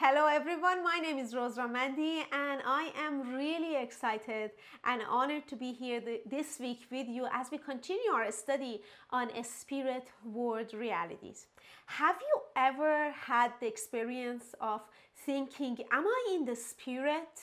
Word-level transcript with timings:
Hello 0.00 0.28
everyone, 0.28 0.84
my 0.84 1.00
name 1.00 1.18
is 1.18 1.34
Rose 1.34 1.56
Ramandi 1.56 2.22
and 2.30 2.62
I 2.64 2.92
am 2.96 3.34
really 3.34 3.74
excited 3.74 4.52
and 4.84 5.02
honored 5.10 5.48
to 5.48 5.56
be 5.56 5.72
here 5.72 6.00
this 6.24 6.60
week 6.60 6.82
with 6.88 7.08
you 7.08 7.26
as 7.32 7.50
we 7.50 7.58
continue 7.58 8.12
our 8.12 8.30
study 8.30 8.80
on 9.10 9.28
spirit 9.42 10.06
world 10.24 10.72
realities. 10.72 11.48
Have 11.86 12.14
you 12.20 12.40
ever 12.54 13.10
had 13.10 13.50
the 13.58 13.66
experience 13.66 14.54
of 14.60 14.82
thinking, 15.26 15.78
am 15.90 16.06
I 16.06 16.36
in 16.36 16.44
the 16.44 16.54
spirit? 16.54 17.34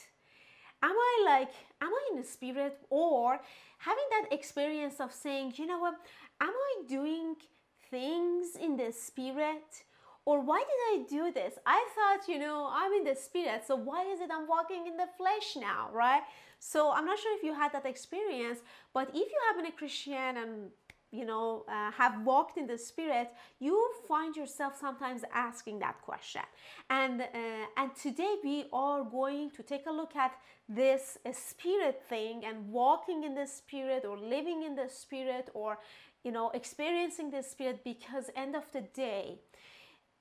Am 0.81 0.95
I 0.95 1.23
like, 1.25 1.51
am 1.81 1.89
I 1.89 2.09
in 2.13 2.21
the 2.21 2.25
spirit? 2.25 2.77
Or 2.89 3.37
having 3.79 4.05
that 4.11 4.31
experience 4.31 5.01
of 5.01 5.11
saying, 5.11 5.55
you 5.57 5.65
know 5.65 5.79
what, 5.79 5.95
am 6.39 6.53
I 6.53 6.87
doing 6.87 7.35
things 7.91 8.55
in 8.55 8.77
the 8.77 8.93
spirit? 8.93 9.83
Or 10.25 10.41
why 10.41 10.59
did 10.59 10.81
I 10.93 11.05
do 11.07 11.31
this? 11.31 11.53
I 11.65 11.87
thought, 11.95 12.27
you 12.27 12.39
know, 12.39 12.67
I'm 12.71 12.91
in 12.93 13.03
the 13.03 13.15
spirit, 13.15 13.63
so 13.67 13.75
why 13.75 14.05
is 14.11 14.19
it 14.21 14.29
I'm 14.33 14.47
walking 14.47 14.87
in 14.87 14.97
the 14.97 15.07
flesh 15.17 15.55
now, 15.55 15.89
right? 15.93 16.23
So 16.59 16.91
I'm 16.91 17.05
not 17.05 17.19
sure 17.19 17.35
if 17.37 17.43
you 17.43 17.53
had 17.53 17.71
that 17.73 17.85
experience, 17.85 18.59
but 18.91 19.09
if 19.09 19.15
you 19.15 19.39
have 19.47 19.57
been 19.57 19.67
a 19.67 19.71
Christian 19.71 20.37
and 20.37 20.71
you 21.11 21.25
know 21.25 21.63
uh, 21.69 21.91
have 21.91 22.25
walked 22.25 22.57
in 22.57 22.67
the 22.67 22.77
spirit 22.77 23.29
you 23.59 23.75
find 24.07 24.35
yourself 24.35 24.73
sometimes 24.77 25.21
asking 25.33 25.79
that 25.79 26.01
question 26.01 26.41
and 26.89 27.21
uh, 27.21 27.27
and 27.77 27.95
today 27.95 28.35
we 28.43 28.65
are 28.73 29.03
going 29.03 29.49
to 29.51 29.63
take 29.63 29.85
a 29.87 29.91
look 29.91 30.15
at 30.15 30.33
this 30.67 31.17
uh, 31.25 31.31
spirit 31.31 32.01
thing 32.09 32.43
and 32.43 32.69
walking 32.69 33.23
in 33.23 33.33
the 33.35 33.47
spirit 33.47 34.03
or 34.03 34.17
living 34.17 34.63
in 34.63 34.75
the 34.75 34.89
spirit 34.89 35.49
or 35.53 35.77
you 36.23 36.31
know 36.31 36.49
experiencing 36.53 37.29
the 37.31 37.41
spirit 37.41 37.83
because 37.83 38.29
end 38.35 38.55
of 38.55 38.63
the 38.73 38.81
day 38.81 39.39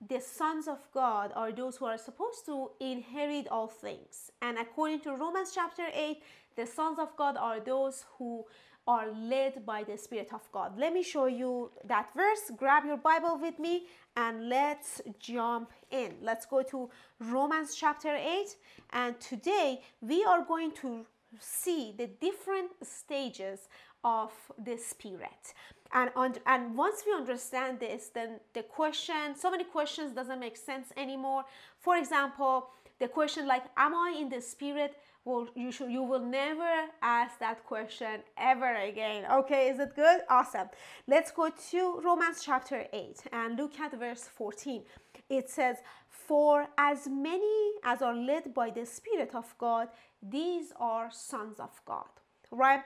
the 0.08 0.20
sons 0.20 0.68
of 0.68 0.78
God 0.92 1.32
are 1.34 1.52
those 1.52 1.76
who 1.76 1.86
are 1.86 1.98
supposed 1.98 2.44
to 2.46 2.70
inherit 2.80 3.48
all 3.48 3.68
things. 3.68 4.30
And 4.42 4.58
according 4.58 5.00
to 5.00 5.14
Romans 5.14 5.52
chapter 5.54 5.84
8, 5.92 6.22
the 6.56 6.66
sons 6.66 6.98
of 6.98 7.16
God 7.16 7.36
are 7.36 7.60
those 7.60 8.04
who 8.18 8.44
are 8.86 9.10
led 9.12 9.64
by 9.64 9.82
the 9.82 9.96
Spirit 9.96 10.28
of 10.34 10.42
God. 10.52 10.78
Let 10.78 10.92
me 10.92 11.02
show 11.02 11.26
you 11.26 11.70
that 11.84 12.10
verse. 12.14 12.50
Grab 12.56 12.84
your 12.84 12.98
Bible 12.98 13.38
with 13.40 13.58
me 13.58 13.86
and 14.16 14.48
let's 14.48 15.00
jump 15.18 15.70
in. 15.90 16.14
Let's 16.22 16.44
go 16.44 16.62
to 16.62 16.90
Romans 17.18 17.74
chapter 17.74 18.14
8. 18.14 18.56
And 18.92 19.18
today 19.20 19.80
we 20.02 20.24
are 20.24 20.44
going 20.44 20.72
to 20.82 21.06
see 21.40 21.94
the 21.96 22.06
different 22.06 22.72
stages 22.82 23.68
of 24.04 24.32
the 24.62 24.76
Spirit 24.76 25.54
and 25.94 26.40
and 26.46 26.76
once 26.76 27.04
we 27.06 27.12
understand 27.12 27.80
this 27.80 28.08
then 28.08 28.40
the 28.52 28.62
question 28.62 29.34
so 29.36 29.50
many 29.50 29.64
questions 29.64 30.12
doesn't 30.12 30.40
make 30.40 30.56
sense 30.56 30.88
anymore. 30.96 31.44
For 31.78 31.96
example 31.96 32.68
the 32.98 33.08
question 33.08 33.46
like 33.46 33.64
am 33.76 33.94
i 33.94 34.16
in 34.18 34.28
the 34.28 34.40
spirit? 34.40 34.96
Well 35.24 35.48
you 35.54 35.70
should 35.72 35.90
you 35.90 36.02
will 36.02 36.24
never 36.24 36.72
ask 37.00 37.38
that 37.38 37.64
question 37.64 38.20
ever 38.36 38.74
again. 38.76 39.24
Okay 39.32 39.68
is 39.68 39.78
it 39.78 39.94
good? 39.94 40.20
Awesome. 40.28 40.68
Let's 41.06 41.30
go 41.30 41.48
to 41.70 42.00
romans 42.04 42.42
chapter 42.44 42.86
8 42.92 43.22
and 43.32 43.56
look 43.56 43.78
at 43.80 43.98
verse 43.98 44.28
14 44.36 44.82
it 45.30 45.48
says 45.48 45.78
for 46.08 46.66
as 46.76 47.08
many 47.08 47.72
as 47.82 48.02
are 48.02 48.14
led 48.14 48.52
by 48.52 48.68
the 48.70 48.84
spirit 48.84 49.34
of 49.34 49.54
god 49.58 49.88
these 50.30 50.72
are 50.78 51.10
sons 51.12 51.60
of 51.60 51.80
god. 51.84 52.08
Right? 52.50 52.82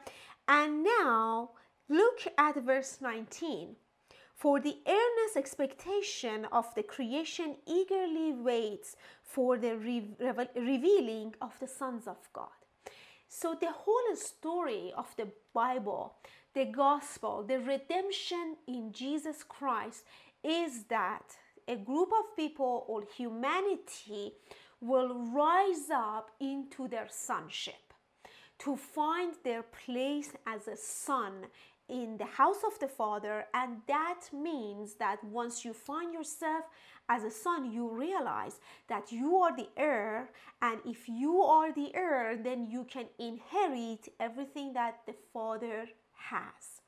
And 0.46 0.82
now 0.82 1.50
Look 1.88 2.20
at 2.36 2.62
verse 2.62 2.98
19. 3.00 3.76
For 4.34 4.60
the 4.60 4.76
earnest 4.86 5.36
expectation 5.36 6.46
of 6.52 6.72
the 6.74 6.82
creation 6.82 7.56
eagerly 7.66 8.32
waits 8.32 8.94
for 9.22 9.58
the 9.58 9.76
re- 9.76 10.14
revealing 10.54 11.34
of 11.40 11.58
the 11.58 11.66
sons 11.66 12.06
of 12.06 12.18
God. 12.32 12.48
So, 13.28 13.56
the 13.60 13.72
whole 13.72 14.14
story 14.14 14.92
of 14.96 15.14
the 15.16 15.28
Bible, 15.52 16.14
the 16.54 16.66
gospel, 16.66 17.42
the 17.42 17.58
redemption 17.58 18.56
in 18.66 18.92
Jesus 18.92 19.42
Christ 19.42 20.04
is 20.42 20.84
that 20.84 21.36
a 21.66 21.76
group 21.76 22.10
of 22.18 22.36
people 22.36 22.84
or 22.86 23.02
humanity 23.16 24.32
will 24.80 25.14
rise 25.14 25.90
up 25.92 26.30
into 26.40 26.88
their 26.88 27.08
sonship 27.10 27.92
to 28.60 28.76
find 28.76 29.34
their 29.44 29.62
place 29.62 30.30
as 30.46 30.66
a 30.66 30.76
son 30.76 31.46
in 31.88 32.16
the 32.16 32.26
house 32.26 32.62
of 32.66 32.78
the 32.78 32.88
Father, 32.88 33.46
and 33.54 33.78
that 33.86 34.20
means 34.32 34.94
that 34.94 35.22
once 35.24 35.64
you 35.64 35.72
find 35.72 36.12
yourself 36.12 36.64
as 37.08 37.24
a 37.24 37.30
son, 37.30 37.72
you 37.72 37.88
realize 37.88 38.60
that 38.88 39.10
you 39.10 39.36
are 39.36 39.56
the 39.56 39.68
heir, 39.76 40.30
and 40.60 40.80
if 40.84 41.08
you 41.08 41.40
are 41.40 41.72
the 41.72 41.94
heir, 41.94 42.36
then 42.36 42.66
you 42.70 42.84
can 42.84 43.06
inherit 43.18 44.08
everything 44.20 44.72
that 44.74 45.00
the 45.06 45.14
Father 45.32 45.88
has. 46.12 46.82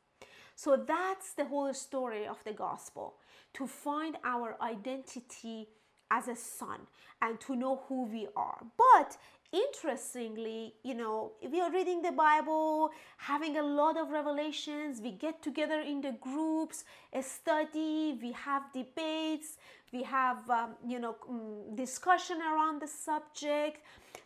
So 0.54 0.76
that's 0.76 1.32
the 1.32 1.46
whole 1.46 1.72
story 1.72 2.26
of 2.26 2.44
the 2.44 2.52
gospel 2.52 3.14
to 3.54 3.66
find 3.66 4.18
our 4.24 4.56
identity 4.60 5.68
as 6.10 6.28
a 6.28 6.36
son 6.36 6.80
and 7.22 7.40
to 7.40 7.56
know 7.56 7.82
who 7.88 8.04
we 8.04 8.28
are. 8.36 8.62
But 8.76 9.16
interestingly, 9.52 10.74
you 10.84 10.94
know, 10.94 11.32
we 11.50 11.60
are 11.60 11.70
reading 11.72 12.02
the 12.02 12.12
Bible, 12.12 12.90
having 13.16 13.56
a 13.56 13.62
lot 13.62 13.96
of 13.96 14.10
revelations, 14.10 15.00
we 15.00 15.12
get 15.12 15.42
together 15.42 15.80
in 15.80 16.00
the 16.00 16.12
groups, 16.20 16.84
study, 17.20 18.18
we 18.22 18.32
have 18.32 18.62
debates, 18.72 19.58
we 19.92 20.02
have, 20.04 20.48
um, 20.48 20.74
you 20.86 21.00
know, 21.00 21.16
mm, 21.28 21.76
discussion 21.76 22.38
around 22.40 22.80
the 22.80 22.86
subject, 22.86 23.82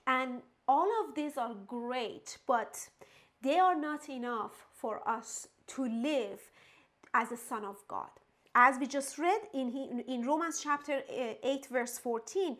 and 0.07 0.43
all 0.69 0.89
of 1.05 1.15
these 1.15 1.37
are 1.39 1.55
great, 1.67 2.39
but 2.47 2.89
they 3.43 3.59
are 3.59 3.79
not 3.79 4.09
enough 4.09 4.67
for 4.73 5.07
us 5.09 5.49
to 5.69 5.85
live 5.87 6.41
as 7.15 7.33
a 7.33 7.37
son 7.37 7.65
of 7.65 7.77
God. 7.89 8.11
As 8.55 8.79
we 8.79 8.87
just 8.87 9.19
read 9.19 9.41
in, 9.53 10.05
in 10.07 10.27
Romans 10.27 10.61
chapter 10.63 11.03
uh, 11.09 11.35
8, 11.43 11.67
verse 11.71 11.99
14, 11.99 12.57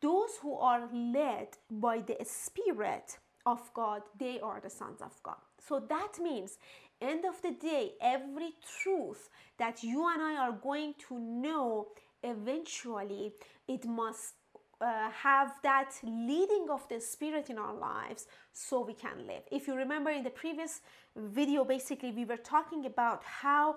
those 0.00 0.30
who 0.40 0.54
are 0.54 0.88
led 0.92 1.48
by 1.70 2.00
the 2.00 2.16
Spirit 2.24 3.18
of 3.46 3.70
God, 3.74 4.02
they 4.18 4.40
are 4.40 4.60
the 4.60 4.70
sons 4.70 5.00
of 5.00 5.20
God. 5.22 5.36
So 5.66 5.80
that 5.88 6.18
means, 6.20 6.58
end 7.00 7.24
of 7.24 7.40
the 7.42 7.52
day, 7.52 7.92
every 8.00 8.52
truth 8.82 9.28
that 9.58 9.82
you 9.82 10.08
and 10.12 10.22
I 10.22 10.36
are 10.36 10.52
going 10.52 10.94
to 11.08 11.18
know 11.18 11.88
eventually, 12.22 13.32
it 13.66 13.84
must 13.86 14.34
uh, 14.80 15.10
have 15.10 15.52
that 15.62 15.92
leading 16.02 16.66
of 16.70 16.88
the 16.88 17.00
spirit 17.00 17.50
in 17.50 17.58
our 17.58 17.74
lives 17.74 18.26
so 18.52 18.84
we 18.84 18.94
can 18.94 19.26
live. 19.26 19.42
If 19.50 19.66
you 19.66 19.74
remember 19.74 20.10
in 20.10 20.22
the 20.22 20.30
previous 20.30 20.80
video, 21.16 21.64
basically, 21.64 22.12
we 22.12 22.24
were 22.24 22.36
talking 22.36 22.86
about 22.86 23.22
how 23.24 23.76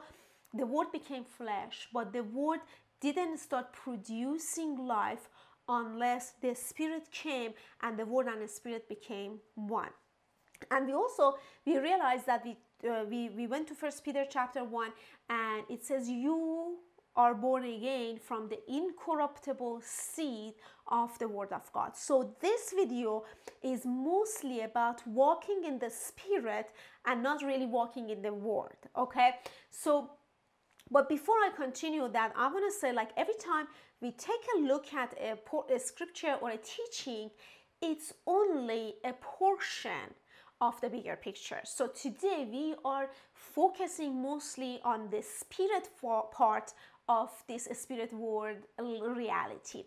the 0.53 0.65
word 0.65 0.91
became 0.91 1.23
flesh, 1.23 1.87
but 1.93 2.13
the 2.13 2.23
word 2.23 2.59
didn't 2.99 3.39
start 3.39 3.73
producing 3.73 4.85
life 4.85 5.29
unless 5.71 6.33
the 6.41 6.53
spirit 6.53 7.09
came 7.11 7.53
and 7.81 7.97
the 7.97 8.05
word 8.05 8.27
and 8.27 8.41
the 8.41 8.47
spirit 8.47 8.87
became 8.89 9.39
one. 9.55 9.93
And 10.69 10.85
we 10.85 10.93
also 10.93 11.35
we 11.65 11.77
realized 11.79 12.25
that 12.27 12.43
we 12.45 12.57
uh, 12.87 13.03
we, 13.09 13.29
we 13.29 13.47
went 13.47 13.67
to 13.67 13.75
first 13.75 14.03
peter 14.03 14.25
chapter 14.27 14.63
1 14.63 14.91
and 15.29 15.63
it 15.69 15.85
says 15.85 16.09
you 16.09 16.77
are 17.15 17.35
born 17.35 17.63
again 17.63 18.17
from 18.17 18.49
the 18.49 18.59
incorruptible 18.67 19.81
seed 19.83 20.53
of 20.87 21.17
the 21.19 21.27
word 21.27 21.51
of 21.51 21.71
god. 21.73 21.95
So 21.95 22.35
this 22.41 22.73
video 22.75 23.23
is 23.61 23.85
mostly 23.85 24.61
about 24.61 25.05
walking 25.07 25.63
in 25.65 25.77
the 25.77 25.89
spirit 25.89 26.71
and 27.05 27.21
not 27.21 27.43
really 27.43 27.67
walking 27.67 28.09
in 28.09 28.21
the 28.21 28.33
word 28.33 28.77
okay? 28.97 29.31
So 29.69 30.11
but 30.91 31.07
before 31.07 31.35
I 31.35 31.51
continue 31.55 32.07
that, 32.09 32.33
I 32.35 32.47
want 32.47 32.71
to 32.71 32.79
say 32.79 32.91
like 32.91 33.11
every 33.15 33.35
time 33.35 33.67
we 34.01 34.11
take 34.11 34.45
a 34.57 34.59
look 34.59 34.93
at 34.93 35.13
a, 35.19 35.37
a 35.73 35.79
scripture 35.79 36.35
or 36.41 36.51
a 36.51 36.57
teaching, 36.57 37.31
it's 37.81 38.13
only 38.27 38.95
a 39.05 39.13
portion 39.13 40.13
of 40.59 40.79
the 40.81 40.89
bigger 40.89 41.15
picture. 41.15 41.61
So 41.63 41.87
today 41.87 42.47
we 42.49 42.75
are 42.85 43.09
focusing 43.33 44.21
mostly 44.21 44.79
on 44.83 45.09
the 45.09 45.21
spirit 45.21 45.89
part 46.31 46.73
of 47.09 47.29
this 47.47 47.67
spirit 47.73 48.13
world 48.13 48.57
reality. 48.77 49.85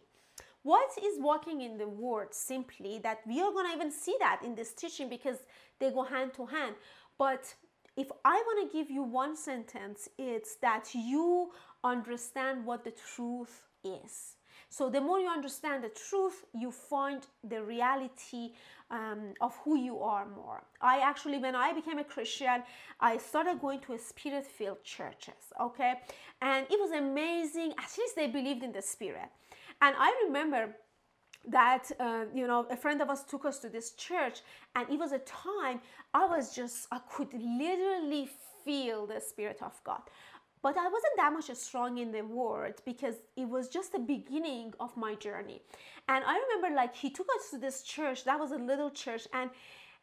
What 0.62 0.90
is 1.02 1.20
walking 1.20 1.60
in 1.60 1.76
the 1.76 1.86
word 1.86 2.34
simply 2.34 2.98
that 3.00 3.20
we 3.26 3.40
are 3.40 3.52
going 3.52 3.66
to 3.66 3.76
even 3.76 3.92
see 3.92 4.16
that 4.20 4.40
in 4.42 4.54
this 4.54 4.72
teaching 4.72 5.10
because 5.10 5.36
they 5.78 5.90
go 5.90 6.02
hand 6.02 6.32
to 6.34 6.46
hand. 6.46 6.74
But 7.18 7.54
if 7.96 8.10
I 8.24 8.34
want 8.46 8.70
to 8.70 8.76
give 8.76 8.90
you 8.90 9.02
one 9.02 9.36
sentence, 9.36 10.08
it's 10.18 10.56
that 10.56 10.94
you 10.94 11.52
understand 11.82 12.64
what 12.64 12.84
the 12.84 12.92
truth 13.14 13.62
is. 13.84 14.36
So, 14.68 14.90
the 14.90 15.00
more 15.00 15.20
you 15.20 15.28
understand 15.28 15.84
the 15.84 15.90
truth, 15.90 16.44
you 16.52 16.72
find 16.72 17.24
the 17.48 17.62
reality 17.62 18.54
um, 18.90 19.34
of 19.40 19.56
who 19.64 19.76
you 19.76 20.00
are 20.00 20.26
more. 20.26 20.64
I 20.80 20.98
actually, 20.98 21.38
when 21.38 21.54
I 21.54 21.72
became 21.72 21.98
a 21.98 22.04
Christian, 22.04 22.62
I 22.98 23.18
started 23.18 23.60
going 23.60 23.80
to 23.80 23.92
a 23.92 23.98
spirit 23.98 24.44
filled 24.44 24.82
churches, 24.82 25.52
okay? 25.60 25.94
And 26.42 26.66
it 26.70 26.80
was 26.80 26.90
amazing. 26.90 27.72
At 27.78 27.90
least 27.96 28.16
they 28.16 28.26
believed 28.26 28.64
in 28.64 28.72
the 28.72 28.82
spirit. 28.82 29.28
And 29.80 29.94
I 29.98 30.12
remember 30.26 30.74
that 31.48 31.90
uh, 32.00 32.24
you 32.34 32.46
know 32.46 32.66
a 32.70 32.76
friend 32.76 33.02
of 33.02 33.10
us 33.10 33.24
took 33.24 33.44
us 33.44 33.58
to 33.58 33.68
this 33.68 33.92
church 33.92 34.40
and 34.76 34.88
it 34.90 34.98
was 34.98 35.12
a 35.12 35.18
time 35.20 35.80
i 36.12 36.24
was 36.24 36.54
just 36.54 36.86
i 36.90 36.98
could 37.10 37.32
literally 37.34 38.28
feel 38.64 39.06
the 39.06 39.20
spirit 39.20 39.58
of 39.62 39.78
god. 39.84 40.02
But 40.62 40.78
i 40.78 40.84
wasn't 40.84 41.16
that 41.16 41.32
much 41.32 41.54
strong 41.56 41.98
in 41.98 42.12
the 42.12 42.22
word 42.22 42.76
because 42.86 43.16
it 43.36 43.46
was 43.48 43.68
just 43.68 43.92
the 43.92 43.98
beginning 43.98 44.72
of 44.80 44.96
my 44.96 45.14
journey. 45.14 45.60
And 46.08 46.24
i 46.24 46.38
remember 46.44 46.74
like 46.74 46.94
he 46.96 47.10
took 47.10 47.28
us 47.36 47.50
to 47.50 47.58
this 47.58 47.82
church 47.82 48.24
that 48.24 48.38
was 48.40 48.52
a 48.52 48.56
little 48.56 48.90
church 48.90 49.26
and 49.32 49.50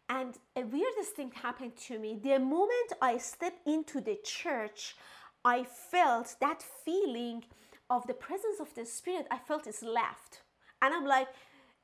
and 0.10 0.38
a 0.58 0.64
weirdest 0.64 1.16
thing 1.16 1.32
happened 1.32 1.78
to 1.88 1.98
me. 1.98 2.20
The 2.22 2.38
moment 2.38 2.94
i 3.02 3.18
stepped 3.18 3.68
into 3.68 4.00
the 4.02 4.20
church 4.24 4.96
i 5.44 5.64
felt 5.64 6.36
that 6.40 6.64
feeling 6.86 7.44
of 7.90 8.06
the 8.06 8.14
presence 8.14 8.60
of 8.60 8.74
the 8.76 8.86
spirit 8.86 9.26
i 9.32 9.38
felt 9.38 9.66
is 9.66 9.82
left 9.82 10.42
and 10.82 10.94
i'm 10.94 11.06
like 11.06 11.28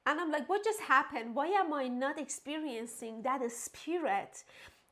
and 0.06 0.20
i'm 0.20 0.32
like 0.32 0.48
what 0.48 0.64
just 0.64 0.80
happened? 0.82 1.36
Why 1.36 1.48
am 1.48 1.74
i 1.74 1.88
not 1.88 2.20
experiencing 2.20 3.22
that 3.24 3.42
spirit 3.52 4.44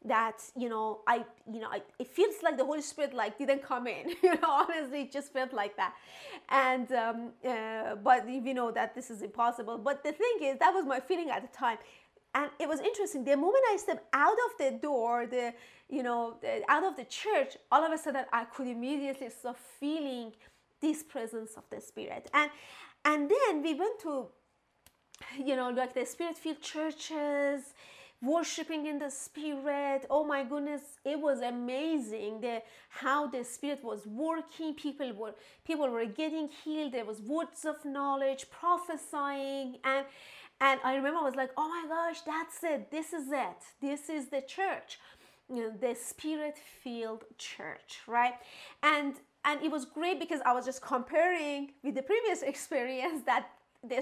that 0.03 0.39
you 0.55 0.69
know 0.69 0.99
i 1.07 1.25
you 1.51 1.59
know 1.59 1.69
I, 1.71 1.81
it 1.97 2.07
feels 2.07 2.35
like 2.43 2.57
the 2.57 2.65
holy 2.65 2.81
spirit 2.81 3.13
like 3.13 3.37
didn't 3.39 3.63
come 3.63 3.87
in 3.87 4.09
you 4.23 4.35
know 4.35 4.51
honestly 4.61 5.01
it 5.03 5.11
just 5.11 5.33
felt 5.33 5.53
like 5.53 5.75
that. 5.77 5.93
And 6.49 6.91
um, 6.91 7.31
uh, 7.47 7.95
but 7.95 8.29
you 8.29 8.53
know 8.53 8.71
that 8.71 8.93
this 8.93 9.09
is 9.09 9.21
impossible 9.21 9.77
but 9.77 10.03
the 10.03 10.11
thing 10.11 10.35
is 10.43 10.59
that 10.59 10.71
was 10.73 10.85
my 10.85 10.99
feeling 10.99 11.29
at 11.29 11.41
the 11.41 11.57
time. 11.57 11.77
And 12.35 12.51
it 12.59 12.67
was 12.67 12.81
interesting 12.81 13.23
the 13.23 13.37
moment 13.37 13.63
i 13.71 13.77
stepped 13.77 14.05
out 14.13 14.37
of 14.47 14.51
the 14.59 14.77
door 14.77 15.25
the 15.25 15.53
you 15.89 16.03
know 16.03 16.35
the, 16.41 16.61
out 16.67 16.83
of 16.83 16.97
the 16.97 17.05
church 17.05 17.55
all 17.71 17.83
of 17.83 17.91
a 17.93 17.97
sudden 17.97 18.25
i 18.33 18.43
could 18.43 18.67
immediately 18.67 19.29
start 19.29 19.57
feeling 19.79 20.33
this 20.81 21.03
presence 21.03 21.53
of 21.57 21.63
the 21.69 21.81
spirit. 21.81 22.29
And 22.33 22.51
and 23.05 23.29
then 23.29 23.61
we 23.61 23.73
went 23.73 23.99
to 24.01 24.27
you 25.37 25.55
know 25.55 25.69
like 25.69 25.93
the 25.93 26.05
spirit 26.05 26.37
filled 26.37 26.61
churches 26.61 27.73
worshiping 28.21 28.87
in 28.87 28.97
the 28.97 29.09
spirit. 29.09 30.05
Oh 30.09 30.25
my 30.25 30.43
goodness 30.43 30.81
it 31.05 31.19
was 31.19 31.41
amazing 31.41 32.41
the 32.41 32.61
how 32.89 33.27
the 33.27 33.43
spirit 33.43 33.83
was 33.83 34.05
working. 34.07 34.73
People 34.73 35.13
were 35.13 35.35
people 35.65 35.89
were 35.89 36.05
getting 36.05 36.49
healed. 36.63 36.93
There 36.93 37.05
was 37.05 37.21
words 37.21 37.65
of 37.65 37.83
knowledge 37.85 38.47
prophesying. 38.49 39.77
And 39.83 40.05
and 40.61 40.79
i 40.83 40.95
remember 40.95 41.19
i 41.19 41.23
was 41.23 41.35
like 41.35 41.51
oh 41.57 41.67
my 41.67 41.85
gosh 41.87 42.21
that's 42.21 42.63
it. 42.63 42.91
This 42.91 43.13
is 43.13 43.27
it. 43.31 43.61
This 43.81 44.09
is 44.09 44.29
the 44.29 44.41
church. 44.41 44.99
You 45.47 45.61
know, 45.61 45.73
the 45.79 45.93
spirit 45.93 46.57
filled 46.83 47.25
church 47.37 47.99
right? 48.07 48.35
And 48.81 49.15
and 49.45 49.61
it 49.61 49.71
was 49.71 49.85
great 49.85 50.19
because 50.19 50.41
i 50.45 50.51
was 50.51 50.65
just 50.65 50.81
comparing 50.81 51.71
with 51.83 51.95
the 51.95 52.01
previous 52.01 52.41
experience 52.53 53.23
that 53.25 53.49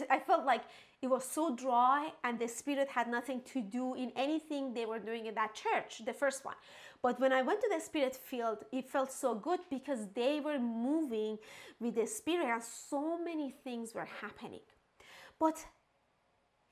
I 0.10 0.20
felt 0.20 0.46
like 0.46 0.62
it 1.02 1.08
was 1.08 1.26
so 1.26 1.56
dry 1.56 2.12
and 2.24 2.40
the 2.40 2.48
spirit 2.48 2.88
had 2.88 3.10
nothing 3.10 3.42
to 3.54 3.62
do 3.62 3.96
in 3.96 4.12
anything 4.16 4.74
they 4.74 4.86
were 4.86 5.00
doing 5.00 5.26
in 5.26 5.36
that 5.36 5.54
church, 5.54 6.04
the 6.06 6.14
first 6.14 6.46
one. 6.46 6.56
But 7.02 7.20
when 7.20 7.34
I 7.34 7.42
went 7.42 7.60
to 7.62 7.70
the 7.74 7.82
spirit 7.82 8.16
field, 8.16 8.60
it 8.72 8.90
felt 8.90 9.12
so 9.12 9.36
good 9.36 9.60
because 9.70 10.08
they 10.14 10.40
were 10.40 10.60
moving 10.60 11.38
with 11.80 11.96
the 11.96 12.08
spirit 12.08 12.48
and 12.48 12.64
so 12.64 13.22
many 13.22 13.54
things 13.64 13.94
were 13.94 14.08
happening. 14.22 14.62
But 15.40 15.58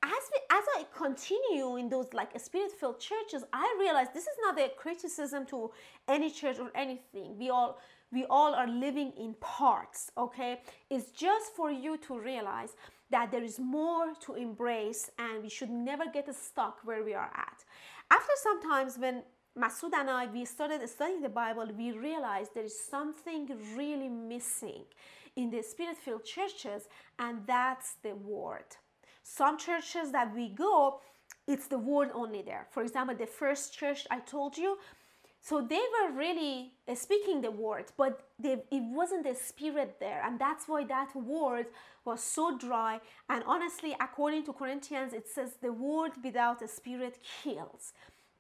as 0.04 0.24
we, 0.34 0.58
as 0.58 0.64
I 0.78 0.86
continue 0.96 1.76
in 1.76 1.90
those 1.90 2.08
like 2.14 2.40
spirit-filled 2.40 3.00
churches, 3.00 3.44
I 3.52 3.76
realized 3.80 4.14
this 4.14 4.24
is 4.24 4.38
not 4.42 4.60
a 4.60 4.70
criticism 4.70 5.46
to 5.48 5.72
any 6.08 6.32
church 6.32 6.58
or 6.60 6.72
anything. 6.74 7.38
We 7.38 7.50
all 7.50 7.80
we 8.12 8.26
all 8.30 8.54
are 8.54 8.68
living 8.68 9.14
in 9.18 9.36
parts, 9.40 10.12
okay? 10.18 10.62
It's 10.90 11.12
just 11.12 11.56
for 11.56 11.72
you 11.72 11.98
to 12.08 12.20
realize 12.20 12.76
that 13.10 13.32
there 13.32 13.44
is 13.44 13.60
more 13.60 14.14
to 14.26 14.36
embrace 14.36 15.10
and 15.18 15.44
we 15.44 15.50
should 15.50 15.70
never 15.70 16.06
get 16.12 16.34
stuck 16.36 16.80
where 16.84 17.04
we 17.04 17.14
are 17.14 17.32
at. 17.36 17.64
After 18.10 18.34
sometimes 18.42 18.98
when 18.98 19.24
Masood 19.58 19.94
and 19.94 20.10
I 20.10 20.28
we 20.28 20.46
started 20.46 20.88
studying 20.90 21.22
the 21.22 21.30
Bible, 21.30 21.68
we 21.78 21.92
realized 21.92 22.52
there 22.54 22.64
is 22.64 22.86
something 22.90 23.50
really 23.76 24.08
missing 24.10 24.84
in 25.36 25.50
the 25.50 25.62
spirit-filled 25.62 26.26
churches, 26.26 26.88
and 27.20 27.46
that's 27.46 27.96
the 28.04 28.16
word. 28.16 28.66
Some 29.24 29.58
churches 29.58 30.12
that 30.12 30.34
we 30.36 30.50
go, 30.50 31.00
it's 31.48 31.68
the 31.68 31.78
word 31.78 32.10
only 32.14 32.42
there. 32.42 32.68
For 32.72 32.82
example, 32.84 33.16
the 33.16 33.26
first 33.26 33.74
church 33.74 34.06
I 34.10 34.20
told 34.20 34.58
you, 34.58 34.78
so 35.44 35.60
they 35.60 35.82
were 35.96 36.16
really 36.16 36.74
uh, 36.88 36.94
speaking 36.94 37.42
the 37.42 37.50
word, 37.50 37.86
but 37.98 38.28
they, 38.38 38.54
it 38.72 38.84
wasn't 38.94 39.24
the 39.24 39.34
spirit 39.34 39.98
there. 40.00 40.22
And 40.24 40.40
that's 40.40 40.68
why 40.68 40.84
that 40.86 41.16
word 41.16 41.66
was 42.06 42.22
so 42.22 42.58
dry. 42.58 43.00
And 43.28 43.44
honestly, 43.48 43.96
according 44.00 44.46
to 44.46 44.54
Corinthians, 44.54 45.14
it 45.14 45.28
says 45.28 45.56
the 45.60 45.74
word 45.74 46.12
without 46.24 46.60
the 46.60 46.68
spirit 46.68 47.18
kills. 47.44 47.94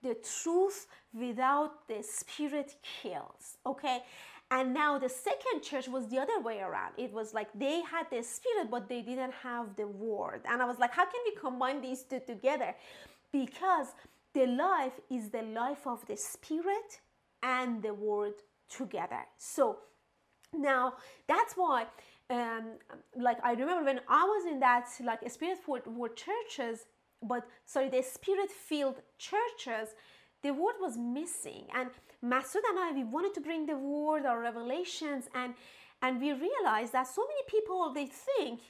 The 0.03 0.15
truth 0.43 0.85
without 1.11 1.87
the 1.87 2.03
spirit 2.03 2.75
kills. 3.01 3.57
Okay. 3.65 4.03
And 4.51 4.73
now 4.73 4.99
the 4.99 5.09
second 5.09 5.63
church 5.63 5.87
was 5.87 6.07
the 6.07 6.19
other 6.19 6.39
way 6.39 6.59
around. 6.59 6.93
It 6.97 7.11
was 7.11 7.33
like 7.33 7.47
they 7.55 7.81
had 7.81 8.07
the 8.11 8.21
spirit, 8.21 8.69
but 8.69 8.87
they 8.87 9.01
didn't 9.01 9.33
have 9.41 9.75
the 9.75 9.87
word. 9.87 10.41
And 10.47 10.61
I 10.61 10.65
was 10.65 10.77
like, 10.77 10.93
how 10.93 11.05
can 11.05 11.21
we 11.25 11.35
combine 11.35 11.81
these 11.81 12.03
two 12.03 12.19
together? 12.19 12.75
Because 13.31 13.87
the 14.33 14.45
life 14.45 14.99
is 15.09 15.29
the 15.29 15.41
life 15.41 15.85
of 15.85 16.05
the 16.07 16.17
spirit 16.17 17.01
and 17.43 17.81
the 17.81 17.93
word 17.93 18.33
together. 18.69 19.21
So 19.37 19.79
now 20.53 20.93
that's 21.27 21.53
why 21.55 21.87
um, 22.31 22.77
like 23.15 23.37
I 23.43 23.51
remember 23.51 23.83
when 23.83 23.99
I 24.07 24.23
was 24.23 24.51
in 24.51 24.59
that 24.61 24.87
like 25.03 25.29
spirit 25.29 25.59
word 25.67 26.15
churches, 26.15 26.85
but 27.21 27.45
sorry, 27.65 27.89
the 27.89 28.01
spirit 28.01 28.49
filled 28.49 29.01
churches, 29.17 29.89
the 30.41 30.51
word 30.51 30.75
was 30.79 30.97
missing. 30.97 31.67
And 31.75 31.89
Masood 32.23 32.63
and 32.69 32.79
I, 32.79 32.91
we 32.93 33.03
wanted 33.03 33.33
to 33.35 33.41
bring 33.41 33.65
the 33.65 33.77
word 33.77 34.25
or 34.25 34.39
revelations, 34.39 35.25
and 35.35 35.53
and 36.01 36.21
we 36.21 36.31
realized 36.31 36.93
that 36.93 37.07
so 37.07 37.21
many 37.27 37.43
people 37.47 37.91
they 37.93 38.07
think 38.07 38.61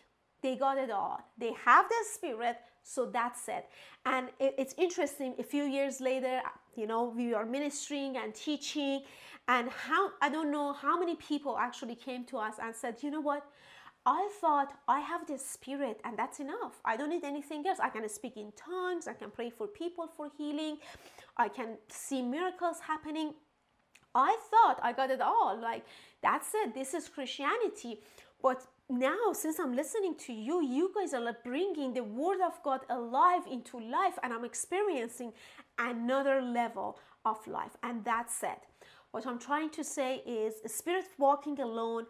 they 0.42 0.56
got 0.56 0.78
it 0.78 0.90
all. 0.90 1.20
They 1.38 1.54
have 1.66 1.86
the 1.88 2.04
spirit, 2.14 2.58
so 2.84 3.06
that's 3.06 3.48
it. 3.48 3.66
And 4.06 4.30
it's 4.40 4.74
interesting, 4.78 5.36
a 5.40 5.44
few 5.44 5.64
years 5.64 6.02
later, 6.02 6.42
you 6.76 6.88
know, 6.88 7.14
we 7.16 7.34
are 7.34 7.46
ministering 7.46 8.18
and 8.18 8.34
teaching, 8.34 9.04
and 9.48 9.70
how 9.70 10.12
I 10.22 10.30
don't 10.30 10.52
know 10.52 10.74
how 10.74 11.00
many 11.00 11.16
people 11.16 11.58
actually 11.58 11.96
came 11.96 12.26
to 12.26 12.38
us 12.38 12.56
and 12.62 12.76
said, 12.76 12.98
you 13.02 13.12
know 13.12 13.22
what? 13.22 13.46
I 14.06 14.30
thought 14.40 14.74
I 14.88 15.00
have 15.00 15.28
this 15.28 15.46
spirit 15.46 16.00
and 16.04 16.18
that's 16.18 16.40
enough. 16.40 16.82
I 16.84 16.98
don't 16.98 17.10
need 17.10 17.24
anything 17.24 17.68
else. 17.68 17.80
I 17.80 17.90
can 17.90 18.08
speak 18.10 18.36
in 18.36 18.52
tongues, 18.56 19.08
I 19.08 19.14
can 19.14 19.30
pray 19.30 19.52
for 19.52 19.68
people 19.68 20.08
for 20.18 20.28
healing, 20.38 20.78
I 21.38 21.50
can 21.50 21.78
see 21.88 22.22
miracles 22.22 22.78
happening. 22.80 23.34
I 24.16 24.38
thought 24.50 24.80
I 24.82 24.92
got 24.92 25.10
it 25.10 25.22
all. 25.22 25.58
Like, 25.60 25.86
that's 26.22 26.50
it. 26.54 26.74
This 26.74 26.94
is 26.94 27.08
Christianity. 27.08 28.00
But 28.42 28.66
now 28.92 29.32
since 29.34 29.60
i'm 29.60 29.76
listening 29.76 30.16
to 30.16 30.34
you 30.34 30.64
you 30.64 30.92
guys 30.94 31.14
are 31.14 31.38
bringing 31.44 31.94
the 31.94 32.04
word 32.04 32.40
of 32.46 32.62
god 32.64 32.82
alive 32.90 33.44
into 33.50 33.80
life 33.80 34.20
and 34.22 34.34
i'm 34.34 34.46
experiencing 34.46 35.32
another 35.80 36.42
level 36.42 37.00
of 37.26 37.46
life. 37.48 37.72
And 37.84 38.04
that's 38.04 38.44
it 38.44 38.60
what 39.12 39.26
i'm 39.26 39.40
trying 39.40 39.70
to 39.72 39.84
say 39.84 40.22
is 40.26 40.56
spirit 40.72 41.06
walking 41.18 41.60
alone 41.60 42.06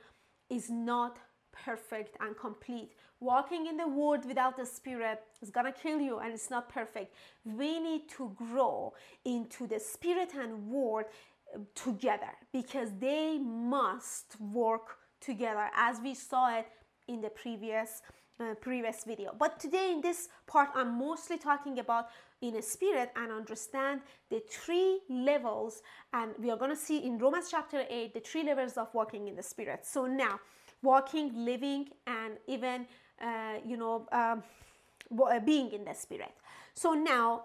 is 0.50 0.70
not 0.70 1.18
perfect 1.52 2.18
and 2.20 2.38
complete. 2.38 2.92
Walking 3.20 3.68
in 3.68 3.78
the 3.78 3.88
word 3.88 4.26
without 4.26 4.58
the 4.58 4.66
spirit 4.66 5.22
is 5.42 5.50
gonna 5.50 5.72
kill 5.72 6.00
you 6.00 6.20
and 6.20 6.34
it's 6.34 6.50
not 6.50 6.70
perfect. 6.70 7.14
We 7.44 7.80
need 7.80 8.10
to 8.18 8.36
grow 8.36 8.94
into 9.26 9.68
the 9.68 9.80
spirit 9.80 10.32
and 10.36 10.68
word 10.68 11.06
uh, 11.54 11.60
together 11.76 12.32
because 12.52 12.90
they 13.00 13.38
must 13.40 14.40
work 14.40 14.98
together 15.22 15.70
as 15.76 16.00
we 16.02 16.14
saw 16.14 16.58
it 16.58 16.68
in 17.08 17.22
the 17.22 17.30
previous 17.30 18.02
uh, 18.40 18.56
previous 18.56 19.04
video. 19.04 19.36
But 19.38 19.60
today 19.60 19.92
in 19.92 20.02
this 20.02 20.30
part 20.48 20.70
i'm 20.76 20.98
mostly 20.98 21.38
talking 21.38 21.80
about 21.80 22.08
in 22.42 22.56
a 22.56 22.62
spirit 22.62 23.12
and 23.16 23.32
understand 23.32 24.02
the 24.32 24.42
three 24.50 25.00
levels 25.10 25.84
and 26.14 26.32
we 26.40 26.50
are 26.50 26.58
going 26.58 26.72
to 26.72 26.78
see 26.78 27.06
in 27.06 27.20
romans 27.20 27.50
chapter 27.52 27.84
8 27.88 28.14
the 28.16 28.20
three 28.20 28.44
levels 28.44 28.78
of 28.78 28.88
walking 28.94 29.28
in 29.28 29.36
the 29.36 29.44
spirit. 29.44 29.86
So 29.86 30.08
now 30.08 30.40
walking 30.82 31.46
living 31.46 31.90
and 32.08 32.38
even 32.48 32.88
uh, 33.22 33.60
you 33.66 33.78
know 33.78 34.08
um, 34.12 34.44
being 35.46 35.72
in 35.72 35.86
the 35.86 35.94
spirit. 35.94 36.34
So 36.74 36.94
now 36.94 37.44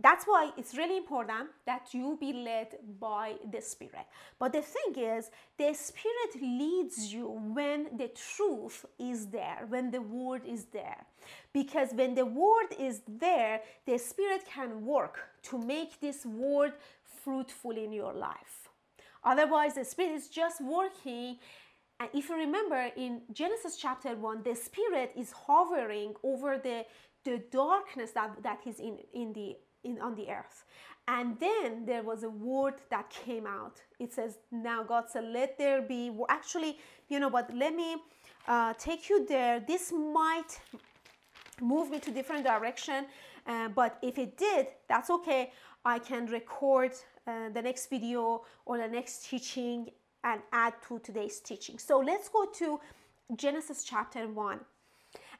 that's 0.00 0.26
why 0.26 0.50
it's 0.58 0.76
really 0.76 0.98
important 0.98 1.48
that 1.64 1.94
you 1.94 2.18
be 2.20 2.32
led 2.32 2.76
by 3.00 3.36
the 3.50 3.62
Spirit. 3.62 4.06
But 4.38 4.52
the 4.52 4.62
thing 4.62 5.02
is, 5.02 5.30
the 5.56 5.72
Spirit 5.72 6.42
leads 6.42 7.12
you 7.12 7.28
when 7.28 7.96
the 7.96 8.08
truth 8.08 8.84
is 8.98 9.28
there, 9.28 9.64
when 9.68 9.90
the 9.90 10.02
Word 10.02 10.42
is 10.46 10.66
there. 10.66 11.06
Because 11.52 11.88
when 11.94 12.14
the 12.14 12.26
Word 12.26 12.74
is 12.78 13.00
there, 13.08 13.62
the 13.86 13.96
Spirit 13.98 14.44
can 14.46 14.84
work 14.84 15.18
to 15.44 15.58
make 15.58 15.98
this 16.00 16.26
Word 16.26 16.74
fruitful 17.24 17.72
in 17.72 17.92
your 17.92 18.12
life. 18.12 18.68
Otherwise, 19.24 19.74
the 19.74 19.84
Spirit 19.84 20.12
is 20.12 20.28
just 20.28 20.60
working 20.60 21.38
and 21.98 22.10
if 22.12 22.28
you 22.28 22.36
remember 22.36 22.90
in 22.96 23.22
Genesis 23.32 23.76
chapter 23.76 24.14
1, 24.14 24.42
the 24.42 24.54
Spirit 24.54 25.12
is 25.16 25.32
hovering 25.32 26.14
over 26.22 26.58
the, 26.58 26.84
the 27.24 27.42
darkness 27.50 28.10
that, 28.12 28.42
that 28.42 28.60
is 28.66 28.78
in, 28.78 28.98
in 29.14 29.32
the, 29.32 29.56
in, 29.86 30.00
on 30.00 30.14
the 30.14 30.28
earth. 30.28 30.64
And 31.08 31.38
then 31.38 31.86
there 31.86 32.02
was 32.02 32.24
a 32.24 32.30
word 32.30 32.74
that 32.90 33.08
came 33.10 33.46
out. 33.46 33.80
It 33.98 34.12
says, 34.12 34.38
Now 34.50 34.82
God 34.82 35.04
said, 35.08 35.24
Let 35.24 35.56
there 35.56 35.80
be. 35.80 36.10
Actually, 36.28 36.78
you 37.08 37.20
know 37.20 37.28
what? 37.28 37.54
Let 37.54 37.74
me 37.74 37.96
uh, 38.48 38.74
take 38.74 39.08
you 39.08 39.24
there. 39.26 39.60
This 39.60 39.92
might 39.92 40.60
move 41.60 41.90
me 41.90 42.00
to 42.00 42.10
different 42.10 42.44
direction, 42.44 43.06
uh, 43.46 43.68
but 43.68 43.98
if 44.02 44.18
it 44.18 44.36
did, 44.36 44.66
that's 44.88 45.10
okay. 45.10 45.52
I 45.84 46.00
can 46.00 46.26
record 46.26 46.92
uh, 47.26 47.50
the 47.54 47.62
next 47.62 47.88
video 47.88 48.42
or 48.64 48.78
the 48.78 48.88
next 48.88 49.28
teaching 49.30 49.90
and 50.24 50.40
add 50.52 50.74
to 50.88 50.98
today's 50.98 51.38
teaching. 51.38 51.78
So 51.78 51.98
let's 52.00 52.28
go 52.28 52.46
to 52.58 52.80
Genesis 53.36 53.84
chapter 53.84 54.26
1. 54.26 54.60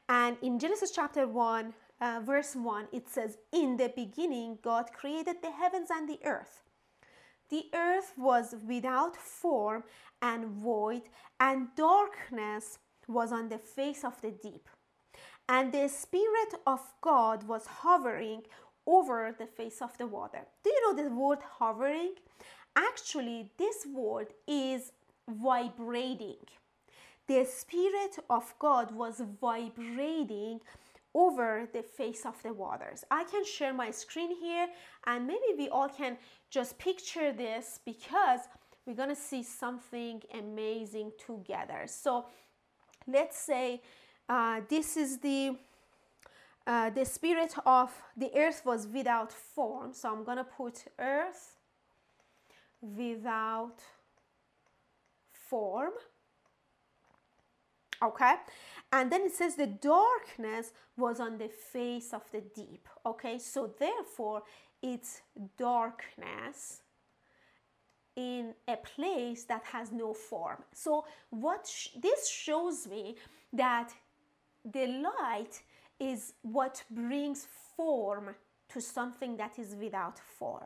And 0.09 0.37
in 0.41 0.57
Genesis 0.57 0.91
chapter 0.91 1.27
1, 1.27 1.73
uh, 1.99 2.21
verse 2.23 2.55
1, 2.55 2.87
it 2.91 3.09
says, 3.09 3.37
In 3.51 3.77
the 3.77 3.91
beginning, 3.95 4.59
God 4.61 4.91
created 4.93 5.37
the 5.41 5.51
heavens 5.51 5.89
and 5.91 6.07
the 6.07 6.19
earth. 6.25 6.63
The 7.49 7.65
earth 7.73 8.13
was 8.17 8.55
without 8.67 9.15
form 9.15 9.83
and 10.21 10.47
void, 10.47 11.03
and 11.39 11.67
darkness 11.75 12.79
was 13.07 13.31
on 13.31 13.49
the 13.49 13.57
face 13.57 14.03
of 14.03 14.21
the 14.21 14.31
deep. 14.31 14.69
And 15.49 15.71
the 15.71 15.87
Spirit 15.87 16.55
of 16.65 16.81
God 17.01 17.47
was 17.47 17.65
hovering 17.65 18.43
over 18.85 19.33
the 19.37 19.45
face 19.45 19.81
of 19.81 19.97
the 19.97 20.07
water. 20.07 20.45
Do 20.63 20.69
you 20.69 20.81
know 20.93 21.03
the 21.03 21.09
word 21.13 21.39
hovering? 21.59 22.15
Actually, 22.75 23.51
this 23.57 23.85
word 23.85 24.27
is 24.47 24.91
vibrating. 25.27 26.37
The 27.27 27.45
Spirit 27.45 28.19
of 28.29 28.53
God 28.59 28.91
was 28.91 29.21
vibrating 29.41 30.61
over 31.17 31.67
the 31.73 31.81
face 31.81 32.25
of 32.25 32.35
the 32.43 32.53
waters. 32.53 33.03
I 33.09 33.23
can 33.23 33.43
share 33.43 33.73
my 33.73 33.89
screen 33.89 34.35
here 34.35 34.67
and 35.07 35.25
maybe 35.25 35.49
we 35.57 35.67
all 35.67 35.89
can 35.89 36.17
just 36.51 36.77
picture 36.77 37.33
this 37.33 37.79
because 37.83 38.41
we're 38.85 38.93
to 39.09 39.15
see 39.15 39.41
something 39.41 40.21
amazing 40.33 41.11
together. 41.25 41.85
So 41.87 42.27
let's 43.07 43.37
say 43.37 43.81
uh, 44.29 44.61
this 44.69 44.95
is 44.95 45.17
the 45.17 45.57
uh, 46.67 46.89
the 46.89 47.05
spirit 47.05 47.53
of 47.65 47.89
the 48.17 48.29
earth 48.35 48.61
was 48.65 48.87
without 48.87 49.31
form. 49.31 49.93
So 49.93 50.11
I'm 50.11 50.25
to 50.37 50.43
put 50.43 50.83
earth 50.99 51.55
without 52.81 53.79
form. 55.31 55.93
Okay, 58.03 58.35
and 58.91 59.11
then 59.11 59.21
it 59.21 59.33
says 59.33 59.55
the 59.55 59.67
darkness 59.67 60.71
was 60.97 61.19
on 61.19 61.37
the 61.37 61.49
face 61.49 62.13
of 62.13 62.23
the 62.31 62.41
deep. 62.55 62.87
Okay, 63.05 63.39
so 63.39 63.73
therefore 63.79 64.43
it's 64.81 65.21
darkness 65.57 66.81
in 68.15 68.53
a 68.67 68.75
place 68.77 69.43
that 69.45 69.63
has 69.63 69.91
no 69.91 70.13
form. 70.13 70.63
So 70.73 71.05
what 71.29 71.67
sh 71.67 71.89
this 72.01 72.29
shows 72.29 72.87
me 72.87 73.15
that 73.53 73.93
the 74.63 74.87
light 74.87 75.61
is 75.99 76.33
what 76.41 76.83
brings 76.91 77.47
form 77.75 78.35
to 78.69 78.81
something 78.81 79.37
that 79.37 79.57
is 79.57 79.75
without 79.75 80.19
form. 80.19 80.65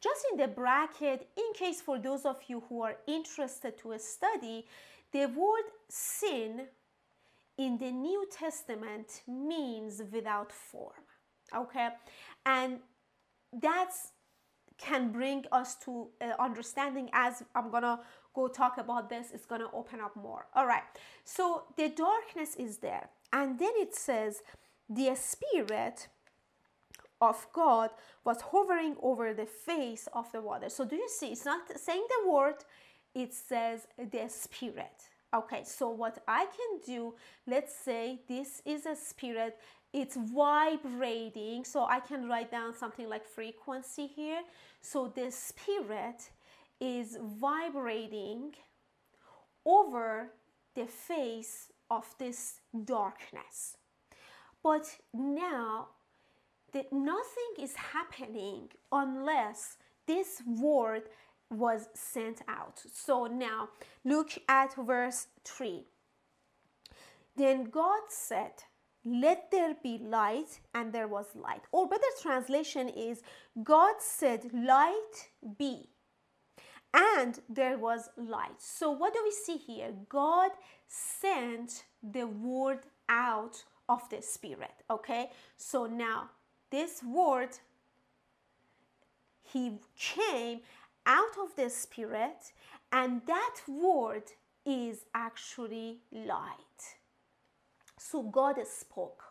Just 0.00 0.24
in 0.32 0.38
the 0.38 0.48
bracket, 0.48 1.28
in 1.36 1.52
case 1.54 1.80
for 1.80 1.98
those 1.98 2.24
of 2.24 2.36
you 2.48 2.62
who 2.68 2.82
are 2.82 2.96
interested 3.06 3.76
to 3.78 3.98
study, 3.98 4.66
the 5.12 5.26
word 5.26 5.64
sin 5.88 6.66
in 7.58 7.78
the 7.78 7.90
New 7.90 8.26
Testament 8.30 9.22
means 9.26 10.02
without 10.10 10.52
form. 10.52 11.04
Okay? 11.54 11.88
And 12.46 12.78
that's 13.52 14.12
can 14.80 15.12
bring 15.12 15.44
us 15.52 15.76
to 15.84 16.08
uh, 16.20 16.32
understanding 16.42 17.10
as 17.12 17.42
I'm 17.54 17.70
gonna 17.70 18.00
go 18.34 18.48
talk 18.48 18.78
about 18.78 19.10
this, 19.10 19.28
it's 19.32 19.44
gonna 19.44 19.68
open 19.74 20.00
up 20.00 20.16
more. 20.16 20.46
All 20.54 20.66
right, 20.66 20.82
so 21.24 21.64
the 21.76 21.88
darkness 21.90 22.54
is 22.56 22.78
there, 22.78 23.10
and 23.32 23.58
then 23.58 23.72
it 23.76 23.94
says 23.94 24.42
the 24.88 25.14
spirit 25.14 26.08
of 27.20 27.46
God 27.52 27.90
was 28.24 28.40
hovering 28.40 28.96
over 29.02 29.34
the 29.34 29.46
face 29.46 30.08
of 30.14 30.32
the 30.32 30.40
water. 30.40 30.70
So 30.70 30.84
do 30.86 30.96
you 30.96 31.08
see? 31.08 31.28
It's 31.28 31.44
not 31.44 31.60
saying 31.78 32.06
the 32.08 32.30
word, 32.30 32.64
it 33.14 33.34
says 33.34 33.86
the 33.98 34.28
spirit. 34.28 35.08
Okay, 35.32 35.62
so 35.64 35.90
what 35.90 36.22
I 36.26 36.46
can 36.46 36.80
do, 36.84 37.14
let's 37.46 37.74
say 37.74 38.20
this 38.28 38.62
is 38.64 38.86
a 38.86 38.96
spirit, 38.96 39.58
it's 39.92 40.16
vibrating. 40.16 41.64
So 41.64 41.84
I 41.84 42.00
can 42.00 42.28
write 42.28 42.50
down 42.50 42.74
something 42.74 43.08
like 43.08 43.26
frequency 43.26 44.06
here. 44.06 44.42
So 44.80 45.12
the 45.14 45.30
spirit 45.30 46.30
is 46.80 47.18
vibrating 47.20 48.54
over 49.64 50.32
the 50.74 50.86
face 50.86 51.70
of 51.90 52.06
this 52.18 52.60
darkness. 52.84 53.76
But 54.62 54.96
now 55.12 55.88
that 56.72 56.92
nothing 56.92 57.52
is 57.58 57.74
happening 57.74 58.68
unless 58.92 59.76
this 60.06 60.42
word 60.46 61.02
was 61.50 61.88
sent 61.94 62.42
out. 62.48 62.80
So 62.92 63.26
now 63.26 63.68
look 64.04 64.30
at 64.48 64.74
verse 64.76 65.26
3. 65.44 65.84
Then 67.36 67.64
God 67.64 68.02
said, 68.08 68.52
Let 69.04 69.50
there 69.50 69.74
be 69.82 69.98
light, 69.98 70.60
and 70.74 70.92
there 70.92 71.08
was 71.08 71.26
light. 71.34 71.62
Or 71.72 71.88
better 71.88 72.02
translation 72.20 72.88
is, 72.88 73.22
God 73.62 73.96
said, 73.98 74.50
Light 74.52 75.30
be. 75.58 75.88
And 76.92 77.38
there 77.48 77.78
was 77.78 78.08
light. 78.16 78.60
So, 78.60 78.90
what 78.90 79.14
do 79.14 79.20
we 79.24 79.30
see 79.30 79.56
here? 79.56 79.92
God 80.08 80.50
sent 80.88 81.84
the 82.02 82.26
word 82.26 82.80
out 83.08 83.62
of 83.88 84.08
the 84.10 84.22
Spirit. 84.22 84.82
Okay, 84.90 85.30
so 85.56 85.86
now 85.86 86.30
this 86.70 87.02
word, 87.02 87.58
he 89.42 89.78
came 89.96 90.60
out 91.10 91.36
of 91.42 91.56
the 91.56 91.68
Spirit, 91.68 92.52
and 92.92 93.20
that 93.26 93.56
word 93.66 94.30
is 94.64 95.06
actually 95.12 95.98
light. 96.12 96.82
So 97.98 98.22
God 98.22 98.56
spoke. 98.64 99.24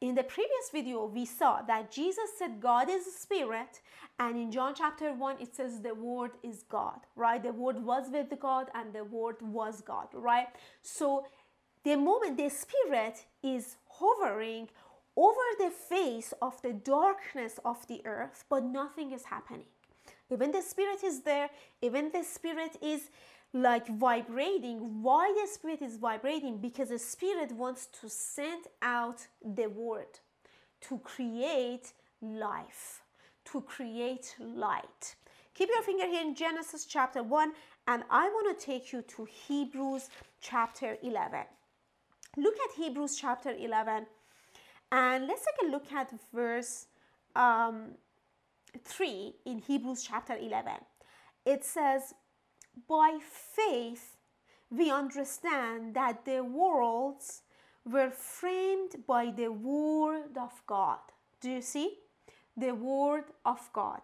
In 0.00 0.16
the 0.16 0.24
previous 0.24 0.70
video, 0.72 1.06
we 1.06 1.26
saw 1.26 1.62
that 1.62 1.92
Jesus 1.92 2.30
said 2.36 2.60
God 2.60 2.90
is 2.90 3.04
spirit, 3.14 3.80
and 4.18 4.36
in 4.36 4.50
John 4.50 4.74
chapter 4.74 5.12
1, 5.12 5.36
it 5.40 5.54
says 5.54 5.80
the 5.80 5.94
word 5.94 6.32
is 6.42 6.64
God, 6.68 7.00
right? 7.14 7.40
The 7.40 7.52
word 7.52 7.84
was 7.84 8.10
with 8.10 8.32
God, 8.40 8.66
and 8.74 8.92
the 8.92 9.04
word 9.04 9.36
was 9.40 9.82
God, 9.82 10.08
right? 10.12 10.48
So 10.82 11.26
the 11.84 11.96
moment 11.96 12.36
the 12.36 12.48
spirit 12.48 13.26
is 13.44 13.76
hovering 13.88 14.68
over 15.16 15.46
the 15.58 15.70
face 15.70 16.32
of 16.42 16.60
the 16.62 16.72
darkness 16.72 17.60
of 17.64 17.86
the 17.86 18.00
earth, 18.04 18.44
but 18.48 18.64
nothing 18.64 19.12
is 19.12 19.24
happening. 19.24 19.68
Even 20.30 20.52
the 20.52 20.62
spirit 20.62 21.02
is 21.04 21.22
there, 21.22 21.50
even 21.82 22.10
the 22.12 22.22
spirit 22.22 22.76
is 22.82 23.10
like 23.52 23.88
vibrating. 23.88 25.02
Why 25.02 25.34
the 25.40 25.48
spirit 25.50 25.82
is 25.82 25.96
vibrating? 25.96 26.58
Because 26.58 26.90
the 26.90 26.98
spirit 26.98 27.52
wants 27.52 27.86
to 28.00 28.08
send 28.08 28.64
out 28.82 29.26
the 29.44 29.66
word 29.66 30.20
to 30.82 30.98
create 30.98 31.92
life, 32.22 33.02
to 33.46 33.60
create 33.62 34.36
light. 34.38 35.16
Keep 35.54 35.68
your 35.70 35.82
finger 35.82 36.06
here 36.06 36.22
in 36.22 36.34
Genesis 36.34 36.86
chapter 36.86 37.22
1, 37.22 37.52
and 37.88 38.04
I 38.08 38.28
want 38.28 38.58
to 38.58 38.64
take 38.64 38.92
you 38.92 39.02
to 39.02 39.24
Hebrews 39.24 40.08
chapter 40.40 40.96
11. 41.02 41.40
Look 42.36 42.54
at 42.54 42.76
Hebrews 42.76 43.16
chapter 43.16 43.50
11 43.50 44.06
and 44.92 45.26
let's 45.26 45.44
take 45.44 45.68
a 45.68 45.70
look 45.70 45.92
at 45.92 46.12
verse 46.32 46.86
um, 47.36 47.92
3 48.84 49.34
in 49.46 49.58
Hebrews 49.58 50.02
chapter 50.02 50.36
11. 50.36 50.72
It 51.44 51.64
says, 51.64 52.14
By 52.88 53.18
faith 53.22 54.16
we 54.70 54.90
understand 54.90 55.94
that 55.94 56.24
the 56.24 56.42
worlds 56.42 57.42
were 57.84 58.10
framed 58.10 59.06
by 59.06 59.32
the 59.34 59.48
word 59.48 60.36
of 60.36 60.62
God. 60.66 60.98
Do 61.40 61.50
you 61.50 61.62
see? 61.62 61.98
The 62.56 62.74
word 62.74 63.24
of 63.44 63.68
God. 63.72 64.00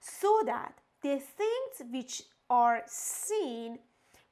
So 0.00 0.42
that 0.46 0.74
the 1.02 1.18
things 1.18 1.90
which 1.90 2.22
are 2.50 2.82
seen 2.86 3.78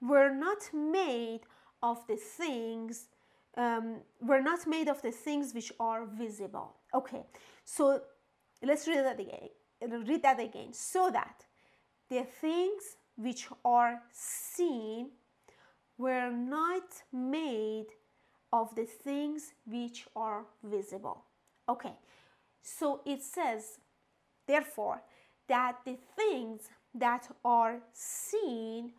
were 0.01 0.31
not 0.31 0.71
made 0.73 1.41
of 1.83 2.07
the 2.07 2.17
things 2.17 3.09
um, 3.57 4.01
we're 4.21 4.43
not 4.43 4.67
made 4.67 4.89
of 4.89 5.01
the 5.03 5.13
things 5.13 5.55
which 5.55 5.73
are 5.79 6.07
visible. 6.07 6.75
Okay, 6.93 7.23
so 7.65 8.01
let's 8.63 8.89
read 8.89 9.05
that 9.05 9.21
again. 9.21 9.49
Read 9.89 10.23
that 10.23 10.41
again. 10.41 10.73
So 10.73 11.11
that 11.11 11.45
the 12.09 12.25
things 12.25 12.97
which 13.17 13.49
are 13.65 14.01
seen 14.13 15.11
were 15.97 16.31
not 16.31 17.03
made 17.13 17.87
of 18.53 18.75
the 18.75 18.85
things 18.85 19.53
which 19.67 20.07
are 20.15 20.45
visible. 20.63 21.25
Okay, 21.69 21.95
so 22.63 23.01
it 23.05 23.23
says, 23.23 23.79
therefore, 24.47 25.03
that 25.49 25.79
the 25.85 25.97
things 26.17 26.69
that 26.95 27.29
are 27.45 27.81
seen 27.93 28.93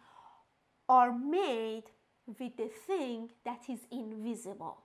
are 0.88 1.12
made 1.18 1.84
with 2.28 2.58
the 2.58 2.70
thing 2.88 3.30
that 3.44 3.62
is 3.70 3.80
invisible. 3.92 4.78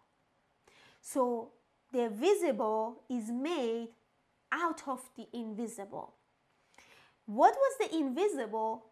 So 1.00 1.50
the 1.92 2.08
visible 2.08 3.02
is 3.08 3.30
made 3.30 3.88
out 4.52 4.82
of 4.86 5.00
the 5.16 5.26
invisible. 5.32 6.14
What 7.26 7.54
was 7.54 7.76
the 7.78 7.96
invisible? 7.96 8.84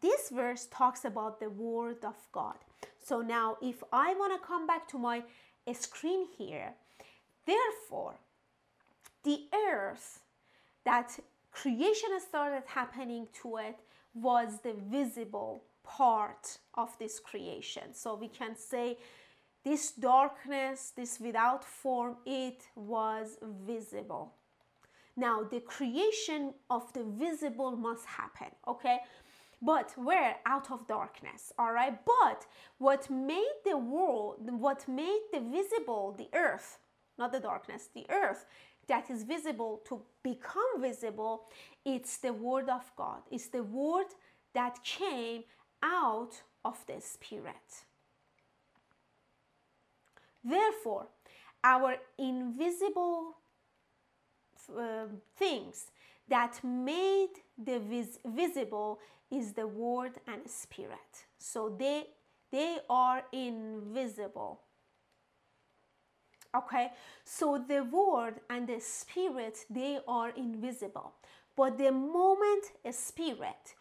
This 0.00 0.30
verse 0.30 0.68
talks 0.70 1.04
about 1.04 1.40
the 1.40 1.50
Word 1.50 2.04
of 2.04 2.16
God. 2.32 2.56
So 3.02 3.20
now, 3.22 3.56
if 3.62 3.82
I 3.92 4.14
want 4.14 4.34
to 4.34 4.46
come 4.46 4.66
back 4.66 4.86
to 4.88 4.98
my 4.98 5.22
screen 5.72 6.26
here, 6.36 6.74
therefore, 7.46 8.16
the 9.24 9.46
earth 9.70 10.20
that 10.84 11.18
creation 11.52 12.10
started 12.20 12.64
happening 12.66 13.26
to 13.42 13.56
it 13.56 13.78
was 14.14 14.60
the 14.62 14.74
visible 14.90 15.62
part 15.82 16.58
of 16.74 16.96
this 16.98 17.18
creation. 17.18 17.94
So 17.94 18.14
we 18.14 18.28
can 18.28 18.56
say 18.56 18.98
this 19.64 19.92
darkness, 19.92 20.92
this 20.94 21.18
without 21.18 21.64
form, 21.64 22.16
it 22.26 22.62
was 22.74 23.38
visible. 23.66 24.34
Now, 25.18 25.42
the 25.42 25.58
creation 25.58 26.54
of 26.70 26.92
the 26.92 27.02
visible 27.02 27.76
must 27.76 28.06
happen, 28.06 28.50
okay? 28.68 29.00
But 29.60 29.92
we're 29.96 30.36
Out 30.46 30.70
of 30.70 30.86
darkness, 30.86 31.52
all 31.58 31.72
right? 31.72 31.98
But 32.06 32.46
what 32.78 33.10
made 33.10 33.56
the 33.64 33.76
world, 33.76 34.48
what 34.48 34.86
made 34.86 35.22
the 35.32 35.40
visible, 35.40 36.14
the 36.16 36.28
earth, 36.32 36.78
not 37.18 37.32
the 37.32 37.40
darkness, 37.40 37.88
the 37.92 38.06
earth 38.10 38.46
that 38.86 39.10
is 39.10 39.24
visible 39.24 39.82
to 39.88 40.00
become 40.22 40.80
visible, 40.80 41.48
it's 41.84 42.18
the 42.18 42.32
word 42.32 42.68
of 42.68 42.88
God. 42.96 43.22
It's 43.32 43.48
the 43.48 43.64
word 43.64 44.06
that 44.54 44.78
came 44.84 45.42
out 45.82 46.42
of 46.64 46.76
the 46.86 47.00
Spirit. 47.00 47.84
Therefore, 50.44 51.08
our 51.64 51.96
invisible 52.16 53.34
uh, 54.76 55.06
things 55.36 55.90
that 56.28 56.62
made 56.62 57.30
the 57.56 57.78
vis- 57.78 58.18
visible 58.24 58.98
is 59.30 59.52
the 59.52 59.66
word 59.66 60.12
and 60.26 60.48
spirit. 60.48 61.26
So 61.38 61.74
they 61.78 62.06
they 62.50 62.78
are 62.88 63.22
invisible. 63.32 64.60
Okay, 66.56 66.92
so 67.24 67.62
the 67.68 67.84
word 67.84 68.40
and 68.48 68.66
the 68.66 68.80
spirit 68.80 69.58
they 69.68 69.98
are 70.08 70.30
invisible. 70.30 71.12
But 71.56 71.76
the 71.76 71.92
moment 71.92 72.64
a 72.84 72.92
spirit 72.92 73.74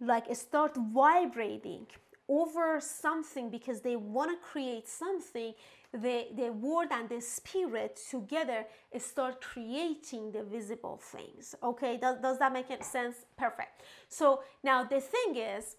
like 0.00 0.34
start 0.34 0.76
vibrating 0.76 1.86
over 2.28 2.80
something 2.80 3.50
because 3.50 3.80
they 3.80 3.96
want 3.96 4.30
to 4.30 4.46
create 4.46 4.88
something 4.88 5.54
the, 5.94 6.26
the 6.36 6.50
word 6.52 6.88
and 6.90 7.08
the 7.08 7.20
spirit 7.20 8.00
together 8.10 8.64
start 8.98 9.40
creating 9.40 10.32
the 10.32 10.42
visible 10.42 11.00
things. 11.02 11.54
Okay 11.62 11.96
does, 11.96 12.18
does 12.20 12.38
that 12.38 12.52
make 12.52 12.66
sense? 12.82 13.16
Perfect. 13.36 13.82
So 14.08 14.40
now 14.62 14.84
the 14.84 15.00
thing 15.00 15.36
is 15.36 15.76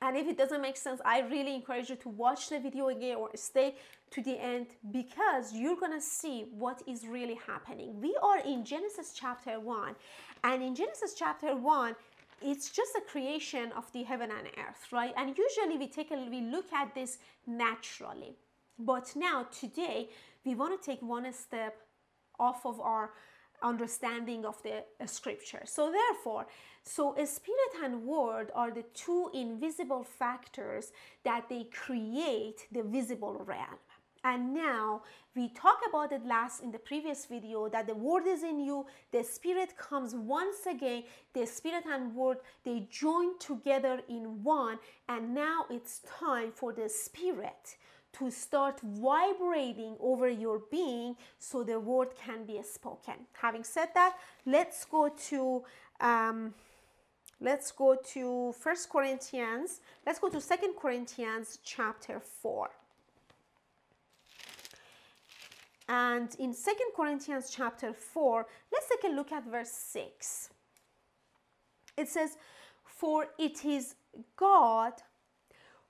and 0.00 0.16
if 0.16 0.28
it 0.28 0.38
doesn't 0.38 0.60
make 0.62 0.76
sense 0.76 1.00
i 1.04 1.20
really 1.22 1.54
encourage 1.56 1.90
you 1.90 1.96
to 1.96 2.08
watch 2.08 2.50
the 2.50 2.60
video 2.60 2.88
again 2.88 3.16
or 3.16 3.28
stay 3.34 3.74
to 4.10 4.22
the 4.22 4.40
end 4.40 4.66
because 4.92 5.52
you're 5.52 5.76
gonna 5.76 6.00
see 6.00 6.46
what 6.52 6.82
is 6.86 7.06
really 7.06 7.38
happening. 7.46 8.00
We 8.00 8.16
are 8.22 8.38
in 8.38 8.64
genesis 8.64 9.12
chapter 9.14 9.60
1 9.60 9.94
and 10.44 10.62
in 10.62 10.74
genesis 10.74 11.14
chapter 11.14 11.54
1 11.56 11.96
it's 12.40 12.70
just 12.70 12.92
a 12.96 13.00
creation 13.00 13.72
of 13.76 13.90
the 13.92 14.04
heaven 14.04 14.30
and 14.30 14.48
earth 14.66 14.86
right? 14.92 15.12
And 15.16 15.36
usually 15.36 15.78
we 15.78 15.88
take 15.88 16.10
a 16.10 16.28
we 16.30 16.40
look 16.40 16.72
at 16.72 16.94
this 16.94 17.18
naturally 17.46 18.36
but 18.78 19.12
now, 19.16 19.46
today, 19.50 20.08
we 20.44 20.54
want 20.54 20.80
to 20.80 20.90
take 20.90 21.02
one 21.02 21.30
step 21.32 21.76
off 22.38 22.64
of 22.64 22.80
our 22.80 23.10
understanding 23.62 24.44
of 24.44 24.62
the 24.62 24.84
uh, 25.00 25.06
scripture. 25.06 25.62
So, 25.64 25.90
therefore, 25.90 26.46
so 26.84 27.14
spirit 27.24 27.72
and 27.82 28.04
word 28.04 28.50
are 28.54 28.70
the 28.70 28.84
two 28.94 29.30
invisible 29.34 30.04
factors 30.04 30.92
that 31.24 31.48
they 31.48 31.64
create 31.64 32.66
the 32.70 32.82
visible 32.82 33.42
realm. 33.44 33.78
And 34.24 34.54
now 34.54 35.02
we 35.34 35.48
talk 35.50 35.78
about 35.88 36.12
it 36.12 36.24
last 36.26 36.62
in 36.62 36.72
the 36.72 36.78
previous 36.78 37.26
video 37.26 37.68
that 37.68 37.86
the 37.86 37.94
word 37.94 38.26
is 38.26 38.42
in 38.42 38.58
you, 38.58 38.86
the 39.12 39.22
spirit 39.22 39.76
comes 39.76 40.14
once 40.14 40.66
again, 40.68 41.04
the 41.34 41.46
spirit 41.46 41.84
and 41.88 42.14
word 42.14 42.38
they 42.64 42.88
join 42.90 43.38
together 43.38 44.00
in 44.08 44.42
one, 44.42 44.78
and 45.08 45.34
now 45.34 45.66
it's 45.70 46.00
time 46.18 46.50
for 46.52 46.72
the 46.72 46.88
spirit 46.88 47.76
to 48.18 48.30
start 48.30 48.80
vibrating 48.82 49.96
over 50.00 50.28
your 50.28 50.62
being 50.70 51.16
so 51.38 51.62
the 51.62 51.78
word 51.78 52.08
can 52.16 52.44
be 52.44 52.60
spoken. 52.62 53.14
Having 53.32 53.64
said 53.64 53.88
that, 53.94 54.16
let's 54.46 54.84
go 54.84 55.08
to 55.28 55.64
um, 56.00 56.54
let's 57.40 57.70
go 57.72 57.96
to 58.12 58.52
First 58.58 58.90
Corinthians. 58.90 59.80
Let's 60.06 60.18
go 60.18 60.28
to 60.28 60.40
Second 60.40 60.74
Corinthians 60.80 61.58
chapter 61.64 62.20
four. 62.20 62.70
And 65.88 66.28
in 66.38 66.52
Second 66.52 66.88
Corinthians 66.94 67.50
chapter 67.50 67.94
4, 67.94 68.46
let's 68.70 68.88
take 68.88 69.10
a 69.10 69.14
look 69.14 69.32
at 69.32 69.44
verse 69.46 69.70
6. 69.70 70.50
It 71.96 72.08
says, 72.08 72.36
For 72.84 73.28
it 73.38 73.64
is 73.64 73.94
God 74.36 74.92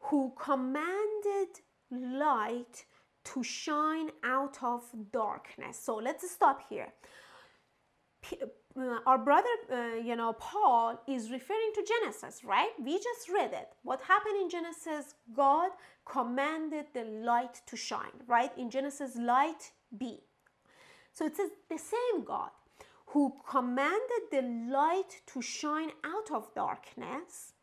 who 0.02 0.32
commanded 0.40 1.48
light 1.90 2.84
to 3.24 3.42
shine 3.42 4.10
out 4.24 4.62
of 4.62 4.82
darkness. 5.12 5.78
So 5.78 5.96
let's 5.96 6.30
stop 6.30 6.62
here. 6.68 6.92
Uh, 8.76 8.98
our 9.06 9.18
brother, 9.18 9.48
uh, 9.72 9.94
you 9.96 10.14
know, 10.14 10.32
Paul 10.34 11.00
is 11.08 11.30
referring 11.30 11.72
to 11.74 11.84
Genesis, 11.84 12.44
right? 12.44 12.70
We 12.82 12.94
just 12.94 13.28
read 13.32 13.52
it. 13.52 13.68
What 13.82 14.00
happened 14.02 14.36
in 14.40 14.50
Genesis? 14.50 15.14
God 15.34 15.70
commanded 16.04 16.86
the 16.94 17.04
light 17.04 17.60
to 17.66 17.76
shine, 17.76 18.22
right? 18.26 18.50
In 18.56 18.70
Genesis, 18.70 19.16
light 19.16 19.72
be. 19.96 20.20
So 21.12 21.26
it 21.26 21.36
says 21.36 21.50
the 21.68 21.78
same 21.78 22.24
God 22.24 22.50
who 23.06 23.34
commanded 23.48 24.22
the 24.30 24.42
light 24.70 25.22
to 25.32 25.42
shine 25.42 25.90
out 26.04 26.30
of 26.30 26.54
darkness 26.54 27.54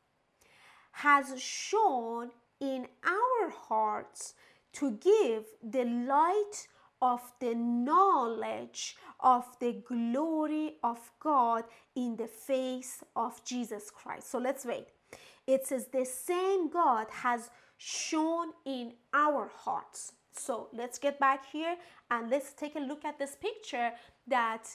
has 0.92 1.40
shown 1.42 2.32
in 2.60 2.88
our 3.06 3.50
hearts 3.50 4.34
to 4.74 4.92
give 4.92 5.46
the 5.64 5.86
light 5.86 6.68
of 7.02 7.22
the 7.40 7.54
knowledge 7.56 8.96
of 9.20 9.46
the 9.60 9.84
glory 9.88 10.76
of 10.84 11.00
God 11.20 11.64
in 11.96 12.16
the 12.16 12.28
face 12.28 13.04
of 13.16 13.44
Jesus 13.44 13.90
Christ. 13.90 14.32
So 14.32 14.40
let's 14.40 14.66
wait. 14.66 14.88
It 15.48 15.66
says, 15.68 15.88
The 15.88 16.06
same 16.06 16.70
God 16.70 17.08
has 17.12 17.50
shown 17.78 18.52
in 18.66 18.94
our 19.14 19.52
hearts. 19.56 20.14
So 20.34 20.70
let's 20.74 21.00
get 21.00 21.20
back 21.20 21.46
here 21.52 21.76
and 22.12 22.30
let's 22.30 22.54
take 22.54 22.76
a 22.76 22.80
look 22.80 23.06
at 23.06 23.18
this 23.18 23.36
picture 23.36 23.92
that 24.28 24.68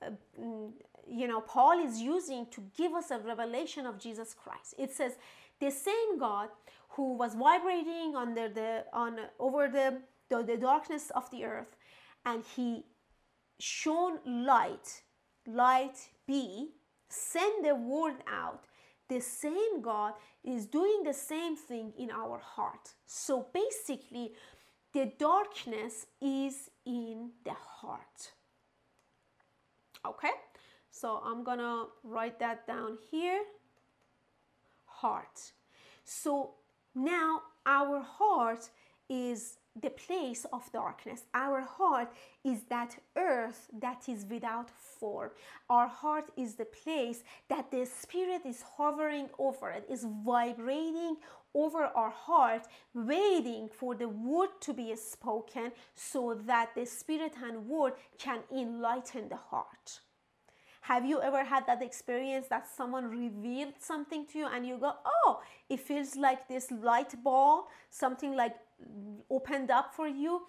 uh, 0.00 0.10
mm, 0.40 0.70
you 1.08 1.26
know 1.26 1.40
Paul 1.40 1.84
is 1.84 2.00
using 2.00 2.46
to 2.50 2.62
give 2.76 2.92
us 2.92 3.10
a 3.10 3.18
revelation 3.18 3.86
of 3.86 3.98
Jesus 3.98 4.34
Christ. 4.34 4.74
It 4.78 4.92
says 4.92 5.16
the 5.60 5.70
same 5.70 6.18
God 6.18 6.48
who 6.90 7.14
was 7.14 7.34
vibrating 7.34 8.16
under 8.16 8.48
the 8.48 8.84
on 8.92 9.18
over 9.38 9.68
the, 9.68 10.00
the, 10.28 10.42
the 10.42 10.56
darkness 10.56 11.10
of 11.14 11.30
the 11.30 11.44
earth 11.44 11.76
and 12.24 12.44
he 12.56 12.84
shone 13.58 14.18
light 14.24 15.02
light 15.46 15.96
be 16.26 16.70
send 17.08 17.64
the 17.64 17.74
word 17.74 18.16
out. 18.30 18.64
The 19.08 19.20
same 19.20 19.80
god 19.80 20.14
is 20.44 20.66
doing 20.66 21.02
the 21.04 21.14
same 21.14 21.56
thing 21.56 21.92
in 21.98 22.10
our 22.10 22.38
heart. 22.38 22.92
So 23.06 23.46
basically 23.54 24.32
the 24.92 25.12
darkness 25.18 26.06
is 26.20 26.70
in 26.84 27.30
the 27.44 27.54
heart. 27.54 28.32
Okay? 30.06 30.36
So 30.90 31.22
i'm 31.24 31.44
gonna 31.44 31.84
write 32.02 32.38
that 32.40 32.66
down 32.66 32.98
here 33.10 33.42
heart 35.02 35.52
so 36.04 36.54
now 36.94 37.42
our 37.66 38.00
heart 38.00 38.70
is 39.08 39.58
the 39.80 39.90
place 39.90 40.44
of 40.52 40.70
darkness. 40.72 41.24
Our 41.34 41.60
heart 41.60 42.12
is 42.44 42.62
that 42.68 42.96
earth 43.16 43.68
that 43.80 44.08
is 44.08 44.26
without 44.28 44.70
form. 44.70 45.30
Our 45.70 45.86
heart 45.86 46.30
is 46.36 46.54
the 46.54 46.64
place 46.64 47.22
that 47.48 47.70
the 47.70 47.84
Spirit 47.84 48.42
is 48.44 48.62
hovering 48.76 49.28
over 49.38 49.70
it, 49.70 49.86
is 49.88 50.06
vibrating 50.24 51.16
over 51.54 51.84
our 51.84 52.10
heart, 52.10 52.66
waiting 52.94 53.68
for 53.68 53.94
the 53.94 54.08
word 54.08 54.50
to 54.60 54.72
be 54.72 54.94
spoken 54.96 55.72
so 55.94 56.38
that 56.46 56.74
the 56.74 56.84
Spirit 56.86 57.34
and 57.42 57.66
word 57.66 57.94
can 58.18 58.40
enlighten 58.52 59.28
the 59.28 59.36
heart. 59.36 60.00
Have 60.88 61.04
you 61.04 61.20
ever 61.20 61.44
had 61.44 61.66
that 61.66 61.82
experience 61.82 62.46
that 62.48 62.66
someone 62.66 63.10
revealed 63.10 63.74
something 63.78 64.24
to 64.28 64.38
you 64.38 64.46
and 64.46 64.66
you 64.66 64.78
go, 64.78 64.92
oh, 65.04 65.40
it 65.68 65.80
feels 65.80 66.16
like 66.16 66.48
this 66.48 66.70
light 66.70 67.12
ball, 67.22 67.68
something 67.90 68.34
like 68.34 68.56
opened 69.28 69.70
up 69.70 69.94
for 69.94 70.08
you? 70.08 70.46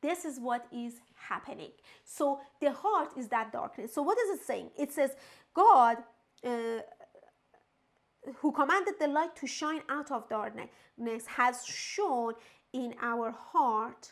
This 0.00 0.24
is 0.24 0.40
what 0.40 0.64
is 0.72 0.94
happening. 1.14 1.72
So 2.04 2.40
the 2.62 2.72
heart 2.72 3.10
is 3.18 3.28
that 3.28 3.52
darkness. 3.52 3.92
So 3.92 4.00
what 4.00 4.16
is 4.16 4.40
it 4.40 4.46
saying? 4.46 4.70
It 4.78 4.92
says, 4.92 5.10
God, 5.52 5.98
uh, 6.42 6.80
who 8.36 8.50
commanded 8.50 8.94
the 8.98 9.08
light 9.08 9.36
to 9.36 9.46
shine 9.46 9.82
out 9.90 10.10
of 10.10 10.26
darkness, 10.30 11.26
has 11.26 11.66
shown 11.66 12.32
in 12.72 12.94
our 13.02 13.30
heart 13.30 14.10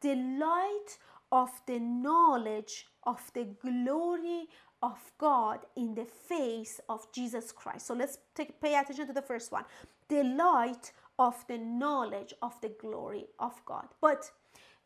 the 0.00 0.14
light 0.14 0.96
of 1.30 1.50
the 1.66 1.78
knowledge 1.78 2.86
of 3.04 3.20
the 3.34 3.44
glory 3.60 4.46
of 4.82 4.98
God 5.18 5.60
in 5.76 5.94
the 5.94 6.04
face 6.04 6.80
of 6.88 7.06
Jesus 7.12 7.52
Christ. 7.52 7.86
So 7.86 7.94
let's 7.94 8.18
take, 8.34 8.60
pay 8.60 8.74
attention 8.74 9.06
to 9.06 9.12
the 9.12 9.22
first 9.22 9.52
one 9.52 9.64
the 10.08 10.24
light 10.24 10.92
of 11.18 11.44
the 11.48 11.58
knowledge 11.58 12.34
of 12.42 12.60
the 12.60 12.72
glory 12.80 13.26
of 13.38 13.52
God. 13.64 13.86
But 14.00 14.30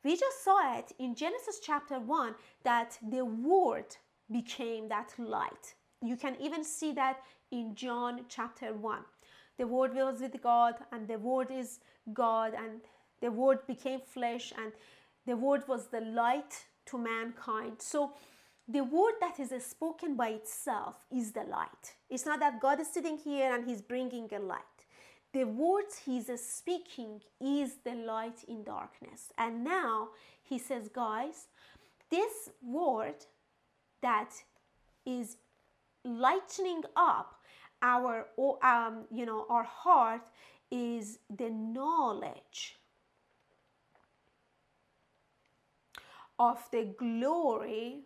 we 0.05 0.17
just 0.17 0.45
saw 0.45 0.79
it 0.79 0.93
in 0.99 1.15
Genesis 1.15 1.59
chapter 1.61 1.99
1 1.99 2.35
that 2.63 2.99
the 3.11 3.25
Word 3.25 3.97
became 4.31 4.89
that 4.89 5.13
light. 5.19 5.75
You 6.03 6.17
can 6.17 6.37
even 6.41 6.63
see 6.63 6.93
that 6.93 7.19
in 7.51 7.75
John 7.75 8.21
chapter 8.29 8.73
1. 8.73 8.99
The 9.59 9.67
Word 9.67 9.95
was 9.95 10.21
with 10.21 10.41
God, 10.43 10.75
and 10.93 11.09
the 11.09 11.19
Word 11.19 11.51
is 11.51 11.81
God, 12.13 12.53
and 12.55 12.81
the 13.21 13.31
Word 13.31 13.67
became 13.67 14.01
flesh, 14.01 14.53
and 14.63 14.73
the 15.27 15.37
Word 15.37 15.67
was 15.67 15.89
the 15.89 16.03
light 16.03 16.67
to 16.87 16.99
mankind. 16.99 17.81
So 17.81 18.13
the 18.69 18.83
word 18.83 19.15
that 19.21 19.39
is 19.39 19.53
spoken 19.65 20.17
by 20.17 20.31
itself 20.31 20.97
is 21.11 21.33
the 21.33 21.45
light. 21.45 21.95
It's 22.11 22.27
not 22.27 22.41
that 22.41 22.61
God 22.61 22.81
is 22.81 22.89
sitting 22.89 23.17
here 23.17 23.55
and 23.55 23.65
He's 23.65 23.81
bringing 23.81 24.29
a 24.35 24.41
light. 24.41 24.61
The 25.33 25.45
words 25.45 26.01
He's 26.05 26.29
speaking 26.41 27.21
is 27.41 27.77
the 27.85 27.95
light 27.95 28.45
in 28.49 28.65
darkness. 28.65 29.33
And 29.39 29.63
now 29.63 30.09
He 30.43 30.59
says, 30.59 30.89
guys, 30.93 31.49
this 32.11 32.51
word 32.63 33.25
that 34.03 34.31
is 35.05 35.37
lightening 36.05 36.83
up 36.97 37.37
our 37.83 38.27
um, 38.63 39.05
you 39.13 39.27
know 39.27 39.47
our 39.49 39.65
heart 39.65 40.23
is 40.71 41.19
the 41.37 41.51
knowledge 41.51 42.77
of 46.39 46.59
the 46.73 46.95
glory 46.99 48.01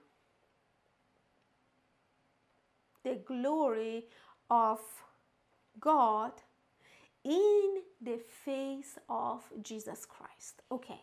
the 3.05 3.19
glory 3.27 4.05
of 4.49 4.81
God 5.79 6.33
in 7.25 7.83
the 8.01 8.19
face 8.45 8.99
of 9.09 9.43
Jesus 9.63 10.07
Christ. 10.07 10.63
Okay. 10.71 11.01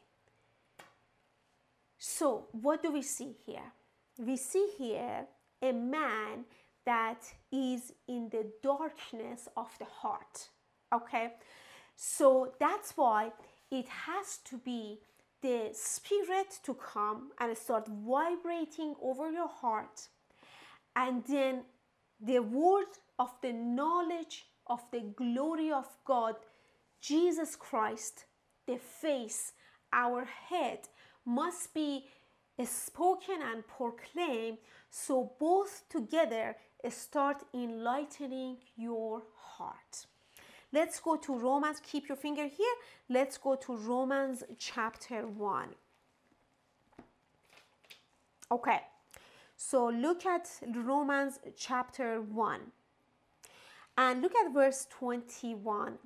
So, 1.97 2.47
what 2.51 2.81
do 2.81 2.91
we 2.91 3.01
see 3.01 3.35
here? 3.45 3.71
We 4.17 4.37
see 4.37 4.69
here 4.77 5.25
a 5.61 5.71
man 5.71 6.45
that 6.85 7.21
is 7.51 7.93
in 8.07 8.29
the 8.29 8.47
darkness 8.63 9.47
of 9.57 9.67
the 9.79 9.85
heart. 9.85 10.49
Okay. 10.93 11.33
So, 11.95 12.53
that's 12.59 12.93
why 12.95 13.31
it 13.71 13.87
has 13.87 14.37
to 14.45 14.57
be 14.57 14.99
the 15.41 15.69
spirit 15.73 16.59
to 16.63 16.73
come 16.73 17.31
and 17.39 17.55
start 17.57 17.87
vibrating 17.87 18.95
over 19.01 19.31
your 19.31 19.47
heart 19.47 20.07
and 20.95 21.23
then 21.25 21.61
the 22.19 22.39
word 22.39 22.87
of 23.19 23.31
the 23.41 23.53
knowledge 23.53 24.45
of 24.67 24.81
the 24.91 25.01
glory 25.15 25.71
of 25.71 25.87
God, 26.05 26.35
Jesus 26.99 27.55
Christ, 27.55 28.25
the 28.65 28.77
face, 28.77 29.53
our 29.93 30.25
head, 30.25 30.79
must 31.25 31.73
be 31.73 32.05
spoken 32.65 33.41
and 33.41 33.67
proclaimed 33.67 34.57
so 34.89 35.31
both 35.39 35.83
together 35.89 36.55
start 36.89 37.43
enlightening 37.53 38.57
your 38.75 39.23
heart. 39.35 40.05
Let's 40.71 40.99
go 40.99 41.15
to 41.17 41.37
Romans, 41.37 41.81
keep 41.81 42.07
your 42.07 42.17
finger 42.17 42.45
here. 42.45 42.75
Let's 43.09 43.37
go 43.37 43.55
to 43.55 43.75
Romans 43.75 44.43
chapter 44.57 45.27
1. 45.27 45.69
Okay. 48.51 48.81
So 49.57 49.89
look 49.89 50.23
at 50.25 50.47
Romans 50.75 51.39
chapter 51.57 52.21
1 52.21 52.61
and 53.97 54.21
look 54.21 54.33
at 54.35 54.53
verse 54.53 54.85
21. 54.91 55.97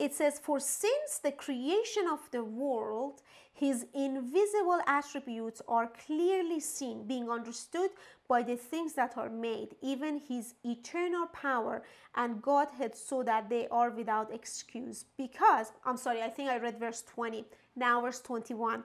It 0.00 0.12
says, 0.12 0.40
For 0.40 0.58
since 0.58 1.18
the 1.22 1.30
creation 1.30 2.08
of 2.10 2.28
the 2.32 2.42
world, 2.42 3.22
his 3.54 3.86
invisible 3.94 4.80
attributes 4.88 5.62
are 5.68 5.92
clearly 6.06 6.58
seen, 6.58 7.06
being 7.06 7.30
understood 7.30 7.90
by 8.26 8.42
the 8.42 8.56
things 8.56 8.94
that 8.94 9.16
are 9.16 9.30
made, 9.30 9.76
even 9.80 10.18
his 10.18 10.54
eternal 10.64 11.26
power 11.28 11.84
and 12.16 12.42
Godhead, 12.42 12.96
so 12.96 13.22
that 13.22 13.48
they 13.48 13.68
are 13.68 13.90
without 13.90 14.34
excuse. 14.34 15.04
Because, 15.16 15.70
I'm 15.84 15.96
sorry, 15.96 16.20
I 16.20 16.30
think 16.30 16.50
I 16.50 16.58
read 16.58 16.80
verse 16.80 17.02
20, 17.02 17.44
now 17.76 18.00
verse 18.00 18.20
21. 18.20 18.82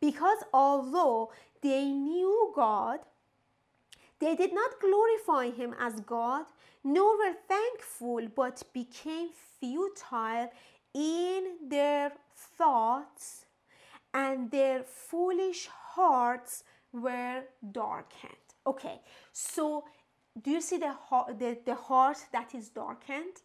Because 0.00 0.38
although 0.52 1.30
they 1.62 1.84
knew 1.84 2.52
God, 2.56 3.00
they 4.18 4.34
did 4.34 4.52
not 4.52 4.80
glorify 4.80 5.50
him 5.50 5.74
as 5.78 6.00
God, 6.00 6.46
nor 6.82 7.18
were 7.18 7.34
thankful, 7.48 8.28
but 8.34 8.62
became 8.72 9.28
futile 9.60 10.50
in 10.94 11.56
their 11.68 12.12
thoughts, 12.34 13.46
and 14.14 14.50
their 14.50 14.82
foolish 14.82 15.68
hearts 15.68 16.64
were 16.92 17.42
darkened. 17.72 18.32
Okay, 18.66 19.00
so 19.32 19.84
do 20.42 20.50
you 20.50 20.60
see 20.60 20.78
the 20.78 20.94
the, 21.38 21.58
the 21.64 21.74
heart 21.74 22.18
that 22.32 22.54
is 22.54 22.68
darkened? 22.68 23.36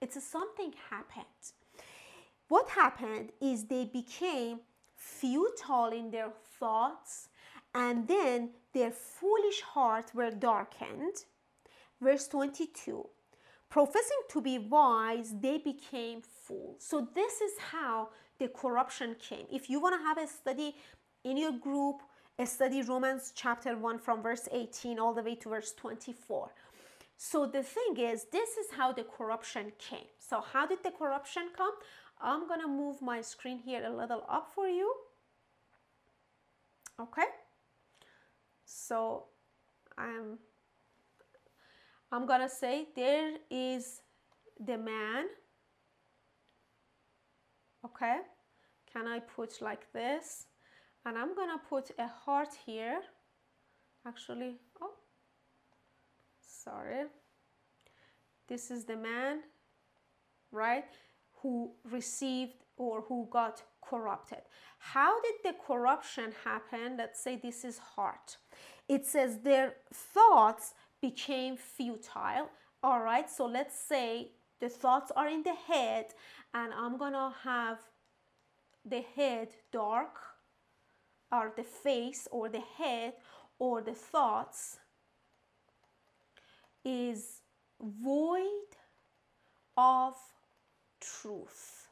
It's 0.00 0.22
something 0.24 0.74
happened. 0.90 1.44
What 2.48 2.68
happened 2.68 3.30
is 3.40 3.64
they 3.64 3.84
became 3.84 4.60
futile 4.94 5.92
in 5.92 6.10
their 6.10 6.30
thoughts 6.58 7.28
and 7.76 8.08
then 8.08 8.50
their 8.72 8.90
foolish 8.90 9.60
hearts 9.60 10.14
were 10.14 10.30
darkened. 10.30 11.16
Verse 12.00 12.26
22 12.28 13.06
Professing 13.68 14.22
to 14.30 14.40
be 14.40 14.58
wise, 14.58 15.34
they 15.40 15.58
became 15.58 16.22
fools. 16.22 16.76
So, 16.78 17.08
this 17.14 17.40
is 17.40 17.52
how 17.70 18.08
the 18.38 18.48
corruption 18.48 19.16
came. 19.18 19.46
If 19.52 19.68
you 19.68 19.80
want 19.80 19.94
to 20.00 20.06
have 20.06 20.18
a 20.18 20.26
study 20.26 20.76
in 21.24 21.36
your 21.36 21.52
group, 21.52 21.96
a 22.38 22.46
study 22.46 22.82
Romans 22.82 23.32
chapter 23.34 23.76
1 23.76 23.98
from 23.98 24.22
verse 24.22 24.48
18 24.52 24.98
all 24.98 25.12
the 25.12 25.22
way 25.22 25.34
to 25.36 25.48
verse 25.50 25.72
24. 25.72 26.50
So, 27.18 27.46
the 27.46 27.62
thing 27.62 27.96
is, 27.98 28.26
this 28.30 28.50
is 28.56 28.70
how 28.76 28.92
the 28.92 29.04
corruption 29.04 29.72
came. 29.78 30.08
So, 30.18 30.40
how 30.40 30.66
did 30.66 30.82
the 30.82 30.92
corruption 30.92 31.48
come? 31.56 31.72
I'm 32.20 32.46
going 32.46 32.60
to 32.60 32.68
move 32.68 33.02
my 33.02 33.20
screen 33.20 33.58
here 33.58 33.84
a 33.84 33.90
little 33.90 34.24
up 34.28 34.52
for 34.54 34.68
you. 34.68 34.94
Okay. 37.00 37.26
So 38.66 39.26
I'm 39.96 40.38
I'm 42.12 42.26
gonna 42.26 42.48
say 42.48 42.88
there 42.94 43.36
is 43.50 44.02
the 44.58 44.76
man. 44.76 45.26
Okay, 47.84 48.18
can 48.92 49.06
I 49.06 49.20
put 49.20 49.62
like 49.62 49.90
this? 49.92 50.46
And 51.04 51.16
I'm 51.16 51.34
gonna 51.36 51.60
put 51.68 51.92
a 51.98 52.08
heart 52.08 52.50
here. 52.66 53.00
Actually, 54.04 54.56
oh, 54.82 54.94
sorry. 56.40 57.06
This 58.48 58.70
is 58.70 58.84
the 58.84 58.96
man, 58.96 59.40
right, 60.50 60.84
who 61.42 61.72
received 61.84 62.65
or 62.76 63.02
who 63.02 63.28
got 63.30 63.62
corrupted. 63.80 64.42
How 64.78 65.20
did 65.22 65.34
the 65.44 65.54
corruption 65.66 66.32
happen? 66.44 66.96
Let's 66.98 67.20
say 67.20 67.36
this 67.36 67.64
is 67.64 67.78
heart. 67.78 68.36
It 68.88 69.06
says 69.06 69.38
their 69.38 69.74
thoughts 69.92 70.74
became 71.00 71.56
futile. 71.56 72.50
All 72.82 73.00
right, 73.00 73.28
so 73.30 73.46
let's 73.46 73.78
say 73.78 74.30
the 74.60 74.68
thoughts 74.68 75.10
are 75.16 75.28
in 75.28 75.42
the 75.42 75.54
head, 75.54 76.06
and 76.54 76.72
I'm 76.72 76.96
gonna 76.96 77.34
have 77.42 77.78
the 78.84 79.02
head 79.16 79.48
dark, 79.72 80.16
or 81.32 81.52
the 81.56 81.64
face, 81.64 82.28
or 82.30 82.48
the 82.48 82.62
head, 82.78 83.14
or 83.58 83.82
the 83.82 83.94
thoughts, 83.94 84.78
is 86.84 87.40
void 87.80 88.70
of 89.76 90.14
truth. 91.00 91.85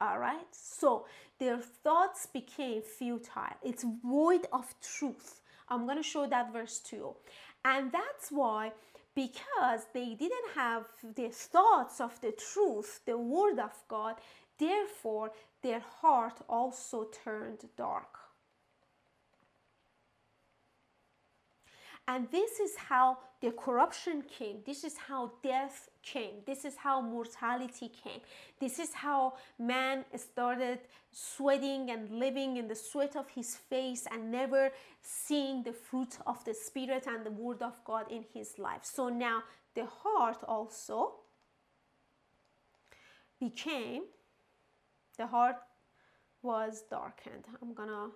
All 0.00 0.18
right, 0.18 0.46
so 0.52 1.06
their 1.40 1.58
thoughts 1.58 2.26
became 2.26 2.82
futile, 2.82 3.56
it's 3.62 3.84
void 4.04 4.46
of 4.52 4.72
truth. 4.80 5.40
I'm 5.68 5.84
going 5.86 5.96
to 5.96 6.02
show 6.02 6.26
that 6.26 6.52
verse 6.52 6.78
too. 6.78 7.16
And 7.64 7.90
that's 7.90 8.30
why, 8.30 8.72
because 9.14 9.86
they 9.92 10.14
didn't 10.14 10.50
have 10.54 10.84
the 11.16 11.28
thoughts 11.30 12.00
of 12.00 12.20
the 12.20 12.32
truth, 12.32 13.00
the 13.06 13.18
word 13.18 13.58
of 13.58 13.72
God, 13.88 14.14
therefore 14.58 15.32
their 15.62 15.80
heart 15.80 16.40
also 16.48 17.08
turned 17.24 17.64
dark. 17.76 18.18
And 22.06 22.30
this 22.30 22.58
is 22.58 22.74
how 22.76 23.18
the 23.42 23.50
corruption 23.50 24.22
came. 24.22 24.62
This 24.64 24.82
is 24.82 24.96
how 24.96 25.32
death 25.42 25.90
came. 26.02 26.42
This 26.46 26.64
is 26.64 26.76
how 26.76 27.00
mortality 27.00 27.88
came. 27.88 28.20
This 28.60 28.78
is 28.78 28.94
how 28.94 29.34
man 29.58 30.04
started 30.16 30.80
sweating 31.10 31.90
and 31.90 32.10
living 32.10 32.56
in 32.56 32.68
the 32.68 32.74
sweat 32.74 33.16
of 33.16 33.28
his 33.28 33.56
face 33.56 34.06
and 34.10 34.30
never 34.30 34.70
seeing 35.02 35.62
the 35.62 35.72
fruit 35.72 36.18
of 36.26 36.44
the 36.44 36.54
Spirit 36.54 37.06
and 37.06 37.24
the 37.24 37.30
Word 37.30 37.62
of 37.62 37.82
God 37.84 38.10
in 38.10 38.24
his 38.34 38.58
life. 38.58 38.84
So 38.84 39.08
now 39.08 39.42
the 39.74 39.86
heart 39.86 40.38
also 40.46 41.14
became, 43.40 44.02
the 45.16 45.26
heart 45.26 45.56
was 46.42 46.84
darkened. 46.90 47.44
I'm 47.60 47.74
gonna 47.74 48.08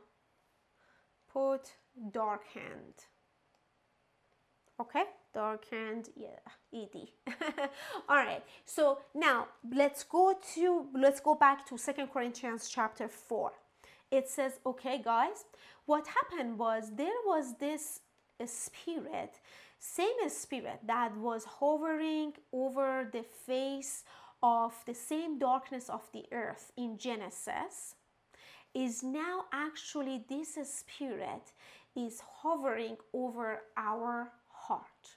put 1.32 1.72
darkened 2.10 3.06
okay 4.80 5.04
darkened 5.34 6.08
yeah 6.16 6.28
ed 6.74 7.08
all 8.08 8.16
right 8.16 8.42
so 8.64 8.98
now 9.14 9.46
let's 9.74 10.04
go 10.04 10.34
to 10.54 10.86
let's 10.94 11.20
go 11.20 11.34
back 11.34 11.66
to 11.66 11.76
second 11.76 12.08
corinthians 12.12 12.68
chapter 12.68 13.08
4 13.08 13.52
it 14.10 14.28
says 14.28 14.52
okay 14.66 15.00
guys 15.02 15.44
what 15.86 16.06
happened 16.06 16.58
was 16.58 16.92
there 16.96 17.22
was 17.26 17.56
this 17.58 18.00
spirit 18.46 19.40
same 19.78 20.28
spirit 20.28 20.80
that 20.86 21.16
was 21.16 21.44
hovering 21.44 22.32
over 22.52 23.08
the 23.12 23.24
face 23.46 24.04
of 24.42 24.72
the 24.86 24.94
same 24.94 25.38
darkness 25.38 25.88
of 25.88 26.02
the 26.12 26.24
earth 26.32 26.72
in 26.76 26.98
genesis 26.98 27.94
is 28.74 29.02
now 29.02 29.44
actually 29.52 30.24
this 30.28 30.56
spirit 30.64 31.52
is 31.94 32.22
hovering 32.42 32.96
over 33.12 33.62
our 33.76 34.32
heart. 34.48 35.16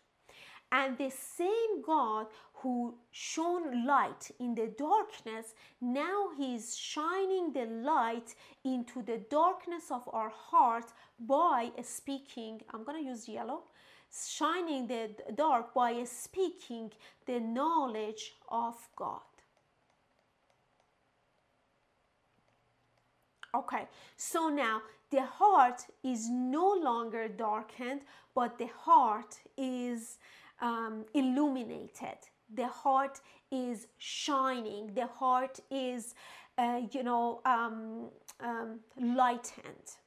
And 0.75 0.97
the 0.97 1.09
same 1.09 1.81
God 1.81 2.27
who 2.55 2.95
shone 3.11 3.85
light 3.85 4.29
in 4.41 4.55
the 4.55 4.67
darkness, 4.77 5.53
now 5.79 6.31
He's 6.37 6.75
shining 6.75 7.53
the 7.53 7.65
light 7.65 8.35
into 8.65 9.01
the 9.01 9.19
darkness 9.29 9.85
of 9.89 10.09
our 10.11 10.29
heart 10.29 10.91
by 11.17 11.71
speaking. 11.81 12.61
I'm 12.73 12.83
going 12.83 13.01
to 13.01 13.09
use 13.09 13.29
yellow. 13.29 13.61
Shining 14.11 14.85
the 14.87 15.11
dark 15.33 15.73
by 15.73 16.03
speaking 16.03 16.91
the 17.25 17.39
knowledge 17.39 18.33
of 18.49 18.75
God. 18.97 19.21
Okay, 23.55 23.87
so 24.17 24.49
now 24.49 24.81
the 25.09 25.23
heart 25.23 25.85
is 26.03 26.29
no 26.29 26.73
longer 26.73 27.29
darkened, 27.29 28.01
but 28.33 28.57
the 28.57 28.69
heart 28.83 29.37
is 29.57 30.17
um, 30.61 31.05
illuminated. 31.13 32.17
The 32.53 32.67
heart 32.67 33.19
is 33.51 33.87
shining. 33.97 34.91
The 34.93 35.07
heart 35.07 35.59
is, 35.71 36.15
uh, 36.57 36.81
you 36.91 37.03
know, 37.03 37.41
um, 37.45 38.09
um, 38.39 38.79
lightened. 38.99 39.97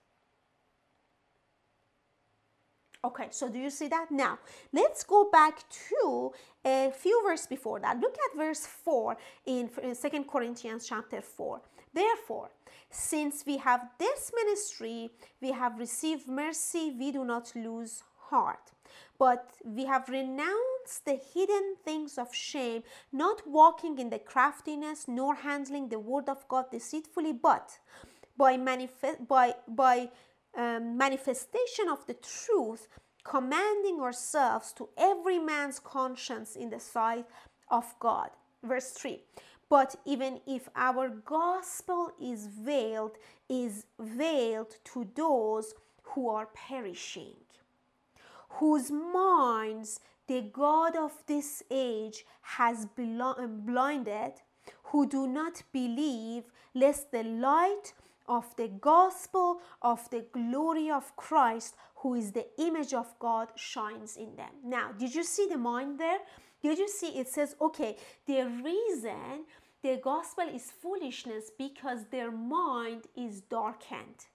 Okay, 3.05 3.29
so 3.31 3.49
do 3.49 3.59
you 3.59 3.71
see 3.71 3.87
that? 3.89 4.11
Now, 4.11 4.39
let's 4.73 5.05
go 5.05 5.31
back 5.31 5.65
to 5.91 6.33
a 6.65 6.91
few 6.91 7.23
verses 7.25 7.47
before 7.47 7.79
that. 7.81 8.01
Look 8.01 8.15
at 8.15 8.37
verse 8.37 8.67
4 8.67 9.17
in, 9.47 9.71
in 9.83 9.95
2 9.95 10.25
Corinthians 10.25 10.87
chapter 10.89 11.23
4. 11.23 11.61
Therefore, 11.95 12.51
since 12.91 13.45
we 13.47 13.57
have 13.59 13.89
this 13.99 14.33
ministry, 14.35 15.11
we 15.41 15.53
have 15.53 15.79
received 15.79 16.27
mercy, 16.27 16.95
we 16.99 17.13
do 17.13 17.25
not 17.25 17.53
lose 17.55 18.03
heart. 18.31 18.73
But 19.19 19.51
we 19.65 19.85
have 19.87 20.09
renounced 20.09 21.05
the 21.05 21.21
hidden 21.35 21.77
things 21.85 22.19
of 22.19 22.35
shame, 22.35 22.85
not 23.13 23.47
walking 23.47 23.99
in 23.99 24.11
the 24.11 24.19
craftiness, 24.19 25.07
nor 25.09 25.35
handling 25.35 25.89
the 25.89 25.99
word 25.99 26.29
of 26.29 26.47
God 26.49 26.71
deceitfully, 26.71 27.33
but 27.33 27.79
by, 28.37 28.57
by, 29.29 29.55
by 29.67 30.11
um, 30.57 30.97
manifestation 30.97 31.89
of 31.89 32.07
the 32.07 32.15
truth, 32.15 32.87
commanding 33.25 34.01
ourselves 34.01 34.73
to 34.75 34.89
every 34.97 35.39
man's 35.39 35.81
conscience 35.81 36.55
in 36.55 36.71
the 36.71 36.81
sight 36.81 37.27
of 37.71 37.95
God. 37.99 38.31
Verse 38.63 38.91
3 38.91 39.21
but 39.69 39.97
even 40.07 40.41
if 40.47 40.69
our 40.75 41.09
gospel 41.11 42.11
is 42.21 42.47
veiled, 42.47 43.17
is 43.49 43.85
veiled 43.99 44.77
to 44.85 45.07
those 45.15 45.75
who 46.03 46.29
are 46.29 46.47
perishing, 46.55 47.35
whose 48.49 48.91
minds 48.91 50.01
the 50.27 50.43
God 50.53 50.97
of 50.97 51.13
this 51.27 51.63
age 51.71 52.25
has 52.43 52.87
blinded, 52.87 54.33
who 54.85 55.07
do 55.07 55.27
not 55.27 55.63
believe, 55.73 56.45
lest 56.75 57.11
the 57.11 57.23
light 57.23 57.93
of 58.29 58.55
the 58.57 58.69
gospel 58.69 59.61
of 59.81 60.09
the 60.11 60.25
glory 60.33 60.91
of 60.91 61.17
Christ, 61.17 61.77
who 61.97 62.15
is 62.15 62.33
the 62.33 62.47
image 62.59 62.93
of 62.93 63.19
God, 63.19 63.49
shines 63.57 64.17
in 64.17 64.37
them. 64.37 64.53
Now, 64.63 64.93
did 64.93 65.15
you 65.15 65.25
see 65.25 65.47
the 65.49 65.57
mind 65.57 65.99
there? 65.99 66.19
Did 66.63 66.79
you 66.79 66.89
see 66.89 67.19
it 67.19 67.29
says, 67.29 67.57
okay, 67.61 67.97
the 68.27 68.45
reason 68.45 69.47
the 69.83 70.01
gospel 70.03 70.45
is 70.53 70.71
foolishness 70.71 71.51
because 71.57 72.05
their 72.11 72.31
mind 72.31 73.05
is 73.17 73.41
darkened, 73.41 74.27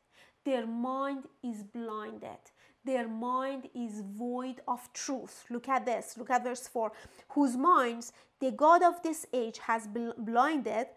their 0.45 0.65
mind 0.65 1.25
is 1.43 1.63
blinded, 1.63 2.39
their 2.85 3.07
mind 3.07 3.69
is 3.73 4.01
void 4.01 4.61
of 4.67 4.91
truth. 4.93 5.45
Look 5.49 5.69
at 5.69 5.85
this, 5.85 6.15
look 6.17 6.29
at 6.29 6.43
verse 6.43 6.67
4 6.67 6.91
whose 7.29 7.55
minds 7.55 8.13
the 8.39 8.51
God 8.51 8.83
of 8.83 9.01
this 9.03 9.25
age 9.33 9.57
has 9.59 9.87
blinded, 10.17 10.87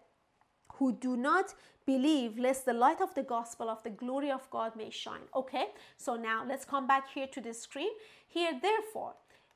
who 0.73 0.91
do 0.91 1.15
not 1.15 1.53
believe 1.85 2.37
lest 2.37 2.65
the 2.65 2.73
light 2.73 2.99
of 2.99 3.13
the 3.15 3.23
gospel 3.23 3.69
of 3.69 3.81
the 3.83 3.89
glory 3.89 4.29
of 4.29 4.49
God 4.49 4.75
may 4.75 4.89
shine. 4.89 5.27
Okay, 5.33 5.67
so 5.95 6.15
now 6.15 6.43
let's 6.45 6.65
come 6.65 6.85
back 6.85 7.09
here 7.13 7.27
to 7.27 7.39
the 7.39 7.53
screen. 7.53 7.91
Here, 8.27 8.59
therefore, 8.61 9.13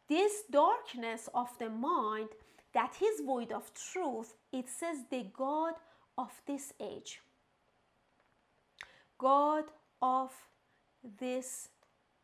this 0.07 0.43
darkness 0.49 1.27
of 1.33 1.49
the 1.59 1.69
mind 1.69 2.29
that 2.73 2.95
is 3.03 3.25
void 3.25 3.51
of 3.51 3.71
truth, 3.73 4.35
it 4.53 4.69
says 4.69 4.97
the 5.09 5.25
God 5.37 5.73
of 6.17 6.31
this 6.47 6.73
age. 6.79 7.19
God 9.17 9.65
of 10.01 10.31
this 11.19 11.67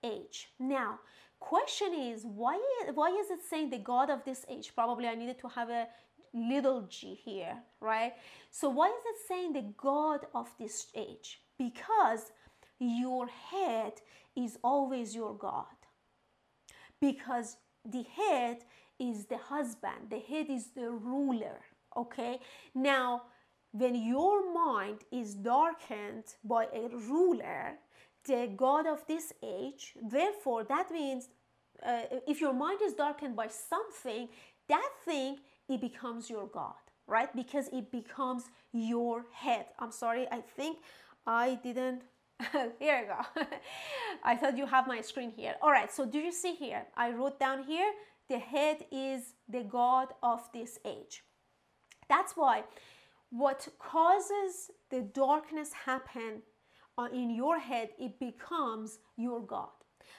age. 0.04 0.50
Now, 0.60 1.00
question 1.40 1.94
is 1.94 2.26
why 2.26 2.60
why 2.94 3.10
is 3.10 3.30
it 3.30 3.40
saying 3.50 3.70
the 3.70 3.78
God 3.80 4.10
of 4.10 4.24
this 4.26 4.46
age? 4.50 4.72
Probably 4.76 5.08
I 5.08 5.16
needed 5.16 5.40
to 5.40 5.48
have 5.50 5.70
a 5.70 5.88
little 6.34 6.84
g 6.90 7.16
here, 7.16 7.58
right? 7.80 8.14
So 8.52 8.70
why 8.70 8.88
is 8.88 9.04
it 9.06 9.28
saying 9.28 9.54
the 9.54 9.74
God 9.78 10.26
of 10.34 10.48
this 10.60 10.88
age? 10.96 11.42
Because 11.58 12.32
your 12.80 13.28
head 13.28 13.94
is 14.36 14.58
always 14.64 15.16
your 15.16 15.36
God. 15.36 15.66
Because 17.02 17.58
the 17.86 18.06
head 18.16 18.58
is 19.00 19.26
the 19.26 19.38
husband, 19.38 20.10
the 20.10 20.20
head 20.20 20.48
is 20.50 20.68
the 20.76 20.90
ruler. 20.90 21.60
Okay, 21.96 22.40
now 22.76 23.24
when 23.72 23.96
your 23.96 24.54
mind 24.54 25.00
is 25.12 25.36
darkened 25.36 26.36
by 26.44 26.66
a 26.74 26.90
ruler, 26.90 27.78
the 28.28 28.50
God 28.56 28.86
of 28.86 29.06
this 29.08 29.34
age, 29.44 29.94
therefore, 30.02 30.64
that 30.66 30.92
means 30.92 31.30
uh, 31.86 32.02
if 32.28 32.42
your 32.42 32.54
mind 32.54 32.80
is 32.84 32.94
darkened 32.94 33.36
by 33.36 33.48
something, 33.48 34.30
that 34.68 34.90
thing 35.06 35.38
it 35.70 35.82
becomes 35.82 36.30
your 36.30 36.48
God, 36.48 36.76
right? 37.08 37.34
Because 37.36 37.68
it 37.70 37.92
becomes 37.92 38.44
your 38.72 39.26
head. 39.32 39.66
I'm 39.80 39.92
sorry, 39.92 40.28
I 40.32 40.42
think 40.42 40.78
I 41.26 41.60
didn't. 41.64 42.04
here 42.80 43.00
you 43.00 43.08
go. 43.08 43.46
I 44.24 44.36
thought 44.36 44.58
you 44.58 44.68
have 44.68 44.88
my 44.88 45.02
screen 45.02 45.32
here. 45.36 45.56
All 45.62 45.72
right, 45.72 45.92
so 45.92 46.06
do 46.06 46.20
you 46.20 46.32
see 46.32 46.54
here? 46.54 46.84
I 46.96 47.12
wrote 47.12 47.40
down 47.40 47.64
here 47.64 47.92
the 48.30 48.40
head 48.40 48.86
is 48.92 49.34
the 49.48 49.64
God 49.64 50.10
of 50.22 50.42
this 50.54 50.78
age. 50.86 51.24
That's 52.10 52.34
why 52.34 52.64
what 53.30 53.68
causes 53.80 54.72
the 54.90 55.02
darkness 55.02 55.72
happen 55.74 56.42
in 57.06 57.30
your 57.30 57.60
head, 57.60 57.90
it 58.00 58.20
becomes 58.20 59.00
your 59.16 59.42
God. 59.42 59.70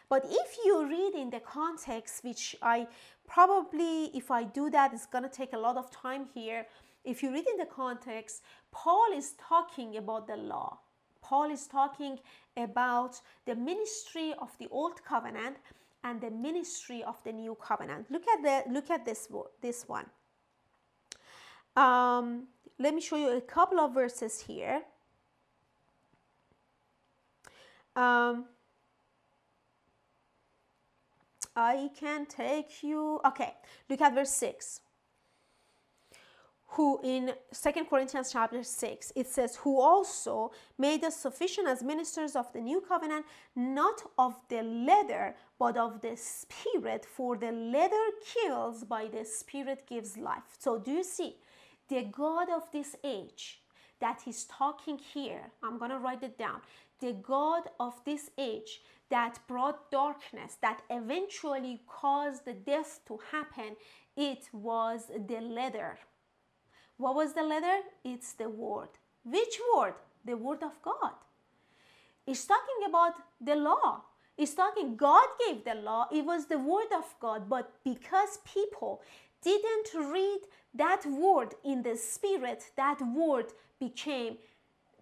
But 0.09 0.25
if 0.29 0.57
you 0.65 0.89
read 0.89 1.15
in 1.15 1.31
the 1.31 1.41
context, 1.41 2.25
which 2.25 2.57
I 2.63 2.87
probably, 3.27 4.07
if 4.15 4.31
I 4.31 4.45
do 4.45 4.71
that, 4.71 4.95
it's 4.95 5.07
going 5.07 5.25
to 5.25 5.31
take 5.31 5.53
a 5.53 5.59
lot 5.59 5.77
of 5.77 5.91
time 5.91 6.27
here. 6.35 6.67
If 7.05 7.23
you 7.23 7.33
read 7.33 7.47
in 7.49 7.59
the 7.59 7.67
context, 7.67 8.43
Paul 8.71 9.13
is 9.15 9.35
talking 9.39 9.97
about 9.97 10.27
the 10.27 10.37
law. 10.37 10.79
Paul 11.21 11.51
is 11.51 11.67
talking 11.67 12.19
about 12.57 13.21
the 13.45 13.55
ministry 13.55 14.35
of 14.39 14.57
the 14.59 14.69
old 14.71 15.05
covenant 15.05 15.57
and 16.05 16.21
the 16.21 16.31
ministry 16.31 17.03
of 17.03 17.23
the 17.25 17.33
new 17.33 17.57
covenant. 17.57 18.11
Look 18.11 18.25
at 18.29 18.43
the 18.43 18.73
look 18.73 18.91
at 18.91 19.05
this 19.05 19.29
this 19.61 19.89
one. 19.89 20.07
Um, 21.77 22.49
let 22.79 22.95
me 22.95 23.01
show 23.01 23.17
you 23.17 23.37
a 23.37 23.41
couple 23.41 23.79
of 23.81 23.95
verses 23.95 24.41
here. 24.41 24.83
Um, 27.99 28.45
I 31.57 31.91
can 31.99 32.27
take 32.27 32.85
you. 32.85 33.21
Okay, 33.27 33.55
look 33.91 34.01
at 34.01 34.15
verse 34.15 34.31
6 34.31 34.81
who 36.73 37.01
in 37.03 37.33
Second 37.51 37.87
Corinthians 37.87 38.31
chapter 38.31 38.63
6 38.63 39.13
it 39.17 39.27
says 39.27 39.57
who 39.57 39.81
also 39.81 40.53
made 40.77 41.03
us 41.03 41.17
sufficient 41.17 41.67
as 41.67 41.83
ministers 41.83 42.37
of 42.37 42.53
the 42.53 42.61
new 42.61 42.81
covenant 42.83 43.25
not 43.57 44.03
of 44.19 44.37
the 44.51 44.63
letter 44.63 45.35
but 45.59 45.79
of 45.79 46.01
the 46.03 46.15
spirit 46.15 47.07
for 47.07 47.37
the 47.39 47.51
letter 47.51 48.07
kills 48.35 48.85
by 48.85 49.07
the 49.07 49.25
spirit 49.25 49.87
gives 49.89 50.19
life. 50.19 50.57
So 50.59 50.79
do 50.79 50.93
you 50.93 51.03
see? 51.03 51.37
The 51.89 52.03
god 52.03 52.49
of 52.51 52.71
this 52.71 52.95
age 53.03 53.63
that 54.01 54.21
he's 54.25 54.45
talking 54.45 54.99
here 54.99 55.41
i'm 55.63 55.79
going 55.79 55.91
to 55.91 55.99
write 55.99 56.23
it 56.23 56.39
down 56.39 56.61
the 57.01 57.13
god 57.13 57.63
of 57.79 57.95
this 58.05 58.31
age 58.39 58.81
that 59.11 59.39
brought 59.49 59.91
darkness 59.91 60.57
that 60.61 60.83
eventually 60.91 61.81
caused 61.87 62.45
the 62.45 62.53
death 62.53 63.01
to 63.07 63.19
happen 63.33 63.77
it 64.17 64.49
was 64.53 65.11
the 65.27 65.41
letter 65.41 65.99
what 66.99 67.15
was 67.15 67.33
the 67.33 67.45
letter? 67.45 67.79
It's 68.05 68.33
the 68.33 68.49
word. 68.49 68.89
Which 69.25 69.59
word? 69.75 69.95
The 70.25 70.37
word 70.37 70.63
of 70.63 70.83
God. 70.83 71.15
It's 72.27 72.45
talking 72.45 72.87
about 72.87 73.15
the 73.41 73.55
law. 73.55 74.03
It's 74.37 74.55
talking, 74.55 74.97
God 74.97 75.27
gave 75.47 75.65
the 75.65 75.77
law. 75.77 76.09
It 76.13 76.25
was 76.25 76.47
the 76.47 76.59
word 76.59 76.93
of 76.97 77.15
God. 77.21 77.49
But 77.49 77.73
because 77.85 78.41
people 78.45 79.01
didn't 79.43 79.95
read 79.95 80.41
that 80.75 81.07
word 81.07 81.55
in 81.65 81.83
the 81.83 81.97
spirit, 81.97 82.65
that 82.77 83.01
word 83.01 83.47
became, 83.79 84.39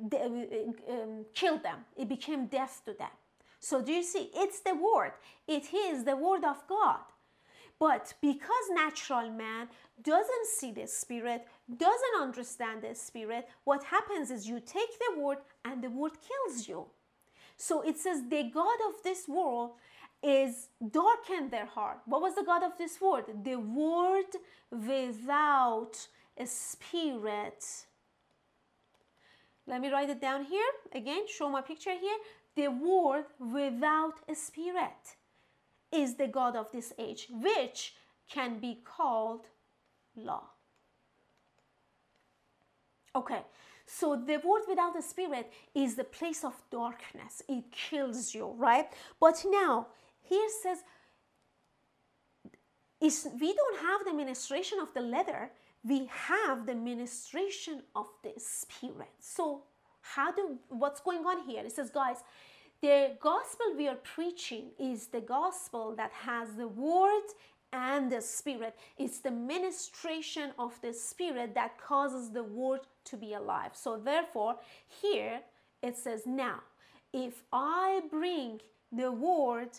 um, 0.01 1.25
killed 1.35 1.63
them. 1.63 1.79
It 1.97 2.09
became 2.09 2.47
death 2.47 2.83
to 2.87 2.93
them. 2.93 3.11
So 3.61 3.83
do 3.83 3.93
you 3.93 4.03
see? 4.03 4.31
It's 4.35 4.61
the 4.61 4.75
word. 4.75 5.13
It 5.49 5.73
is 5.75 6.05
the 6.05 6.17
word 6.17 6.45
of 6.45 6.67
God. 6.69 7.01
But 7.79 8.15
because 8.23 8.71
natural 8.71 9.31
man 9.31 9.69
doesn't 10.03 10.47
see 10.59 10.73
the 10.73 10.87
spirit, 10.87 11.47
doesn't 11.77 12.21
understand 12.21 12.83
the 12.83 12.95
spirit, 12.95 13.49
what 13.65 13.85
happens 13.85 14.31
is 14.31 14.49
you 14.49 14.61
take 14.61 14.91
the 14.99 15.21
word 15.21 15.39
and 15.65 15.83
the 15.83 15.91
word 15.91 16.13
kills 16.13 16.69
you. 16.69 16.87
So 17.57 17.83
it 17.83 17.99
says 17.99 18.23
the 18.29 18.45
God 18.45 18.79
of 18.89 19.03
this 19.03 19.29
world 19.29 19.73
is 20.23 20.69
darkened 20.91 21.51
their 21.51 21.67
heart. 21.67 21.99
What 22.07 22.23
was 22.23 22.35
the 22.35 22.45
God 22.45 22.63
of 22.63 22.77
this 22.79 23.01
world? 23.01 23.25
The 23.45 23.57
word 23.57 24.33
without 24.71 26.09
a 26.39 26.47
spirit. 26.47 27.86
Let 29.67 29.81
me 29.81 29.91
write 29.91 30.11
it 30.11 30.21
down 30.21 30.45
here. 30.45 30.71
Again, 30.95 31.27
show 31.29 31.49
my 31.51 31.61
picture 31.61 31.91
here. 31.91 32.19
The 32.55 32.69
word 32.69 33.25
without 33.39 34.15
a 34.29 34.35
spirit 34.35 35.17
is 35.93 36.15
the 36.15 36.29
God 36.29 36.57
of 36.57 36.71
this 36.73 36.93
age, 36.99 37.29
which 37.31 37.95
can 38.31 38.59
be 38.59 38.79
called 38.85 39.47
law. 40.17 40.45
Okay, 43.15 43.43
so 43.87 44.15
the 44.15 44.41
word 44.45 44.63
without 44.69 44.95
the 44.95 45.03
spirit 45.03 45.53
is 45.75 45.95
the 45.95 46.05
place 46.05 46.45
of 46.45 46.55
darkness. 46.71 47.43
It 47.49 47.65
kills 47.73 48.35
you, 48.35 48.55
right? 48.57 48.89
But 49.19 49.45
now, 49.49 49.87
here 50.23 50.49
says, 50.63 50.79
is 53.01 53.29
we 53.41 53.55
don't 53.55 53.81
have 53.81 54.05
the 54.05 54.13
ministration 54.13 54.79
of 54.81 54.93
the 54.95 55.01
letter, 55.01 55.51
we 55.87 56.09
have 56.11 56.67
the 56.67 56.75
ministration 56.75 57.83
of 57.95 58.07
the 58.23 58.33
spirit. 58.39 59.13
So 59.21 59.63
how 60.01 60.33
do 60.33 60.59
what's 60.69 61.01
going 61.01 61.25
on 61.25 61.49
here? 61.49 61.63
It 61.65 61.73
says, 61.73 61.91
guys, 61.91 62.19
the 62.83 63.13
gospel 63.21 63.75
we 63.77 63.89
are 63.89 63.97
preaching 63.97 64.71
is 64.79 65.07
the 65.07 65.21
gospel 65.21 65.95
that 65.97 66.13
has 66.13 66.55
the 66.55 66.69
word 66.69 67.25
and 67.73 68.11
the 68.11 68.21
spirit. 68.21 68.77
It's 68.99 69.19
the 69.19 69.31
ministration 69.31 70.51
of 70.59 70.79
the 70.83 70.93
spirit 70.93 71.55
that 71.55 71.79
causes 71.81 72.31
the 72.31 72.45
word 72.45 72.81
to 73.05 73.17
be 73.17 73.35
alive. 73.35 73.73
So, 73.75 73.97
therefore, 73.97 74.57
here 75.03 75.41
it 75.83 75.97
says, 75.97 76.23
Now, 76.27 76.61
if 77.13 77.43
I 77.53 78.03
bring 78.11 78.61
the 78.93 79.11
word 79.13 79.71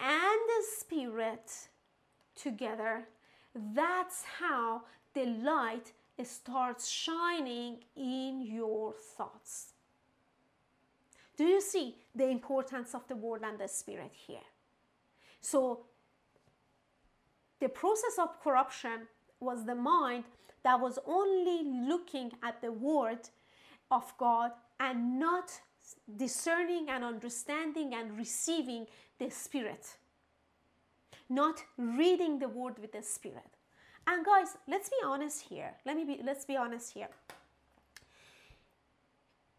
and 0.00 0.40
the 0.48 0.64
spirit 0.78 1.68
together, 2.34 3.04
that's 3.54 4.24
how 4.38 4.82
the 5.14 5.26
light 5.26 5.92
starts 6.24 6.88
shining 6.88 7.78
in 7.96 8.42
your 8.42 8.94
thoughts. 9.16 9.72
Do 11.36 11.44
you 11.44 11.60
see 11.60 11.96
the 12.14 12.28
importance 12.28 12.94
of 12.94 13.06
the 13.08 13.16
word 13.16 13.42
and 13.44 13.58
the 13.58 13.68
spirit 13.68 14.12
here? 14.12 14.46
So, 15.40 15.80
the 17.60 17.68
process 17.68 18.18
of 18.18 18.40
corruption 18.42 19.08
was 19.40 19.64
the 19.64 19.74
mind 19.74 20.24
that 20.62 20.80
was 20.80 20.98
only 21.06 21.64
looking 21.88 22.32
at 22.42 22.60
the 22.60 22.70
word 22.70 23.28
of 23.90 24.12
God 24.18 24.52
and 24.78 25.18
not 25.18 25.50
discerning 26.16 26.88
and 26.88 27.04
understanding 27.04 27.94
and 27.94 28.16
receiving 28.16 28.86
the 29.18 29.30
spirit 29.30 29.96
not 31.28 31.62
reading 31.76 32.38
the 32.38 32.48
word 32.48 32.78
with 32.78 32.92
the 32.92 33.02
spirit 33.02 33.56
and 34.06 34.24
guys 34.24 34.56
let's 34.68 34.88
be 34.88 34.96
honest 35.04 35.42
here 35.42 35.72
let 35.86 35.96
me 35.96 36.04
be 36.04 36.20
let's 36.24 36.44
be 36.44 36.56
honest 36.56 36.92
here 36.92 37.08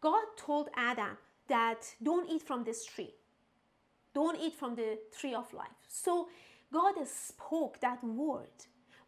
god 0.00 0.24
told 0.36 0.68
adam 0.76 1.16
that 1.48 1.94
don't 2.02 2.30
eat 2.30 2.42
from 2.42 2.64
this 2.64 2.84
tree. 2.84 3.14
Don't 4.14 4.40
eat 4.40 4.54
from 4.54 4.74
the 4.74 4.98
tree 5.18 5.34
of 5.34 5.52
life. 5.52 5.80
So 5.88 6.28
God 6.72 6.94
spoke 7.06 7.80
that 7.80 8.02
word, 8.02 8.56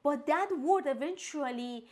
but 0.03 0.27
that 0.27 0.49
word 0.59 0.85
eventually 0.87 1.87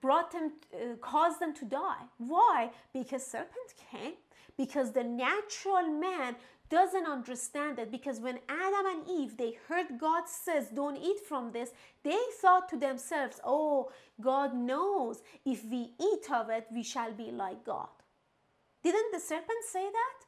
brought 0.00 0.30
them, 0.32 0.52
uh, 0.74 0.96
caused 1.00 1.40
them 1.40 1.54
to 1.54 1.64
die. 1.64 2.04
Why? 2.18 2.70
Because 2.92 3.24
serpent 3.24 3.74
came. 3.90 4.14
Because 4.56 4.92
the 4.92 5.02
natural 5.02 5.88
man 5.88 6.36
doesn't 6.68 7.06
understand 7.06 7.78
it. 7.78 7.90
Because 7.90 8.20
when 8.20 8.40
Adam 8.48 8.86
and 8.86 9.08
Eve 9.08 9.36
they 9.36 9.52
heard 9.68 9.98
God 9.98 10.28
says, 10.28 10.70
"Don't 10.70 10.96
eat 10.96 11.20
from 11.20 11.52
this," 11.52 11.72
they 12.02 12.20
thought 12.40 12.68
to 12.70 12.76
themselves, 12.76 13.40
"Oh, 13.44 13.92
God 14.20 14.54
knows 14.54 15.22
if 15.44 15.64
we 15.64 15.94
eat 15.98 16.30
of 16.30 16.50
it, 16.50 16.66
we 16.72 16.82
shall 16.82 17.12
be 17.12 17.30
like 17.30 17.64
God." 17.64 17.88
Didn't 18.82 19.12
the 19.12 19.20
serpent 19.20 19.64
say 19.64 19.90
that? 19.90 20.26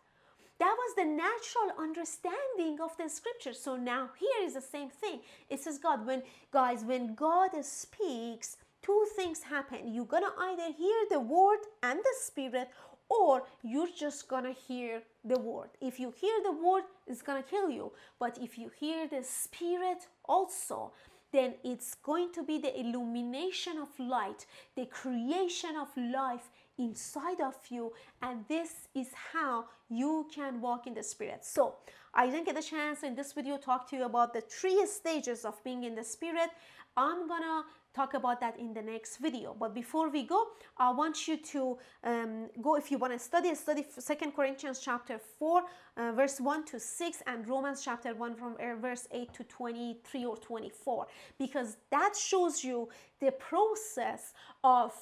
That 0.59 0.75
was 0.79 0.95
the 0.95 1.05
natural 1.05 1.73
understanding 1.77 2.81
of 2.81 2.97
the 2.97 3.11
scripture. 3.11 3.53
So 3.53 3.77
now 3.77 4.11
here 4.19 4.47
is 4.47 4.55
the 4.55 4.63
same 4.63 4.89
thing. 4.89 5.23
It 5.51 5.61
says 5.61 5.79
God, 5.79 6.07
when 6.07 6.23
guys, 6.51 6.83
when 6.83 7.15
God 7.15 7.63
speaks, 7.63 8.57
two 8.81 9.07
things 9.17 9.43
happen. 9.43 9.93
You're 9.93 10.07
gonna 10.07 10.33
either 10.39 10.73
hear 10.73 11.07
the 11.11 11.21
word 11.21 11.59
and 11.83 11.99
the 12.03 12.15
spirit, 12.21 12.71
or 13.09 13.45
you're 13.63 13.95
just 13.97 14.29
gonna 14.29 14.53
hear 14.53 15.03
the 15.25 15.39
word. 15.39 15.71
If 15.81 15.99
you 16.01 16.13
hear 16.17 16.37
the 16.43 16.53
word, 16.53 16.85
it's 17.07 17.23
gonna 17.23 17.43
kill 17.43 17.71
you. 17.71 17.93
But 18.19 18.39
if 18.39 18.59
you 18.59 18.71
hear 18.79 19.07
the 19.09 19.23
spirit 19.23 20.07
also, 20.25 20.93
then 21.33 21.55
it's 21.65 21.95
going 21.95 22.33
to 22.33 22.43
be 22.43 22.59
the 22.59 22.79
illumination 22.79 23.79
of 23.79 23.89
light, 23.99 24.47
the 24.77 24.87
creation 24.87 25.77
of 25.77 25.89
life 25.97 26.51
inside 26.79 27.41
of 27.41 27.55
you 27.71 27.93
and 28.23 28.45
this 28.49 28.89
is 28.95 29.09
how 29.33 29.65
you 29.89 30.27
can 30.35 30.61
walk 30.61 30.87
in 30.87 30.95
the 30.95 31.03
spirit 31.03 31.45
so 31.45 31.75
i 32.13 32.27
didn't 32.27 32.45
get 32.45 32.59
a 32.59 32.63
chance 32.63 33.03
in 33.03 33.15
this 33.15 33.33
video 33.33 33.57
to 33.57 33.63
talk 33.63 33.89
to 33.89 33.97
you 33.97 34.05
about 34.05 34.35
the 34.35 34.41
three 34.43 34.85
stages 34.87 35.45
of 35.45 35.63
being 35.65 35.85
in 35.85 35.95
the 35.95 36.05
spirit 36.05 36.51
i'm 36.97 37.27
gonna 37.27 37.65
talk 37.97 38.13
about 38.15 38.39
that 38.41 38.55
in 38.59 38.75
the 38.75 38.83
next 38.83 39.17
video 39.17 39.57
but 39.59 39.75
before 39.75 40.09
we 40.11 40.23
go 40.23 40.41
i 40.77 40.91
want 40.91 41.27
you 41.27 41.37
to 41.39 41.79
um, 42.05 42.49
go 42.61 42.77
if 42.77 42.91
you 42.91 42.99
want 42.99 43.13
to 43.13 43.19
study 43.19 43.55
study 43.55 43.85
second 43.99 44.31
corinthians 44.37 44.79
chapter 44.89 45.19
4 45.39 45.63
uh, 45.97 46.13
verse 46.13 46.39
1 46.41 46.65
to 46.67 46.79
6 46.79 47.23
and 47.27 47.49
romans 47.49 47.83
chapter 47.83 48.15
1 48.15 48.35
from 48.35 48.53
uh, 48.61 48.77
verse 48.81 49.09
8 49.11 49.33
to 49.33 49.45
23 49.45 50.25
or 50.27 50.37
24 50.37 51.07
because 51.39 51.79
that 51.91 52.15
shows 52.15 52.63
you 52.63 52.89
the 53.21 53.33
process 53.33 54.35
of 54.63 54.93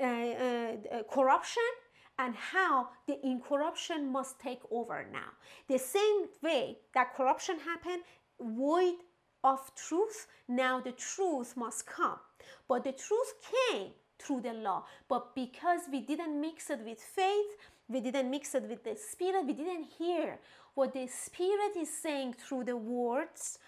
uh, 0.00 0.04
uh, 0.04 1.02
corruption 1.10 1.72
and 2.18 2.34
how 2.34 2.88
the 3.06 3.18
incorruption 3.26 4.12
must 4.12 4.38
take 4.38 4.60
over 4.70 5.06
now. 5.12 5.30
The 5.68 5.78
same 5.78 6.26
way 6.42 6.78
that 6.94 7.14
corruption 7.16 7.56
happened, 7.58 8.02
void 8.40 8.96
of 9.44 9.74
truth, 9.74 10.26
now 10.48 10.80
the 10.80 10.92
truth 10.92 11.56
must 11.56 11.86
come. 11.86 12.18
But 12.68 12.84
the 12.84 12.92
truth 12.92 13.34
came 13.70 13.90
through 14.18 14.42
the 14.42 14.52
law. 14.52 14.84
But 15.08 15.34
because 15.34 15.82
we 15.90 16.00
didn't 16.00 16.40
mix 16.40 16.70
it 16.70 16.80
with 16.84 17.00
faith, 17.00 17.56
we 17.88 18.00
didn't 18.00 18.30
mix 18.30 18.54
it 18.54 18.64
with 18.68 18.84
the 18.84 18.96
Spirit, 18.96 19.46
we 19.46 19.52
didn't 19.52 19.84
hear 19.98 20.38
what 20.74 20.94
the 20.94 21.06
Spirit 21.06 21.76
is 21.76 21.90
saying 21.92 22.34
through 22.34 22.64
the 22.64 22.76
words, 22.76 23.58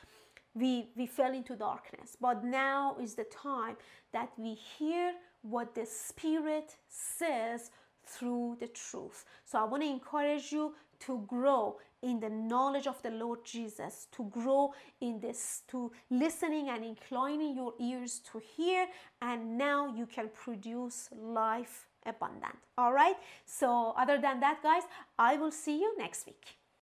we, 0.55 0.89
we 0.97 1.07
fell 1.07 1.35
into 1.35 1.57
darkness. 1.57 2.17
But 2.21 2.45
now 2.45 2.97
is 3.01 3.15
the 3.15 3.25
time 3.25 3.77
that 4.13 4.31
we 4.39 4.55
hear 4.55 5.13
what 5.43 5.75
the 5.75 5.85
Spirit 5.85 6.77
says 6.89 7.71
through 8.07 8.57
the 8.61 8.69
truth. 8.69 9.25
So 9.45 9.59
I 9.59 9.65
want 9.65 9.83
to 9.83 9.89
encourage 9.89 10.53
you 10.53 10.75
to 11.01 11.25
grow 11.27 11.79
in 12.05 12.21
the 12.21 12.29
knowledge 12.29 12.87
of 12.87 13.03
the 13.03 13.11
Lord 13.11 13.45
Jesus, 13.45 14.07
to 14.13 14.25
grow 14.25 14.73
in 15.01 15.19
this, 15.19 15.63
to 15.69 15.91
listening 16.11 16.69
and 16.69 16.85
inclining 16.85 17.57
your 17.57 17.73
ears 17.81 18.21
to 18.31 18.41
hear, 18.57 18.87
and 19.23 19.59
now 19.59 19.93
you 19.93 20.07
can 20.07 20.29
produce 20.29 21.09
life 21.13 21.89
abundant. 22.07 22.59
All 22.77 22.93
right. 22.93 23.17
So, 23.47 23.95
other 23.97 24.21
than 24.21 24.41
that, 24.41 24.63
guys, 24.63 24.83
I 25.19 25.37
will 25.37 25.51
see 25.51 25.81
you 25.81 25.97
next 25.99 26.27
week. 26.27 26.59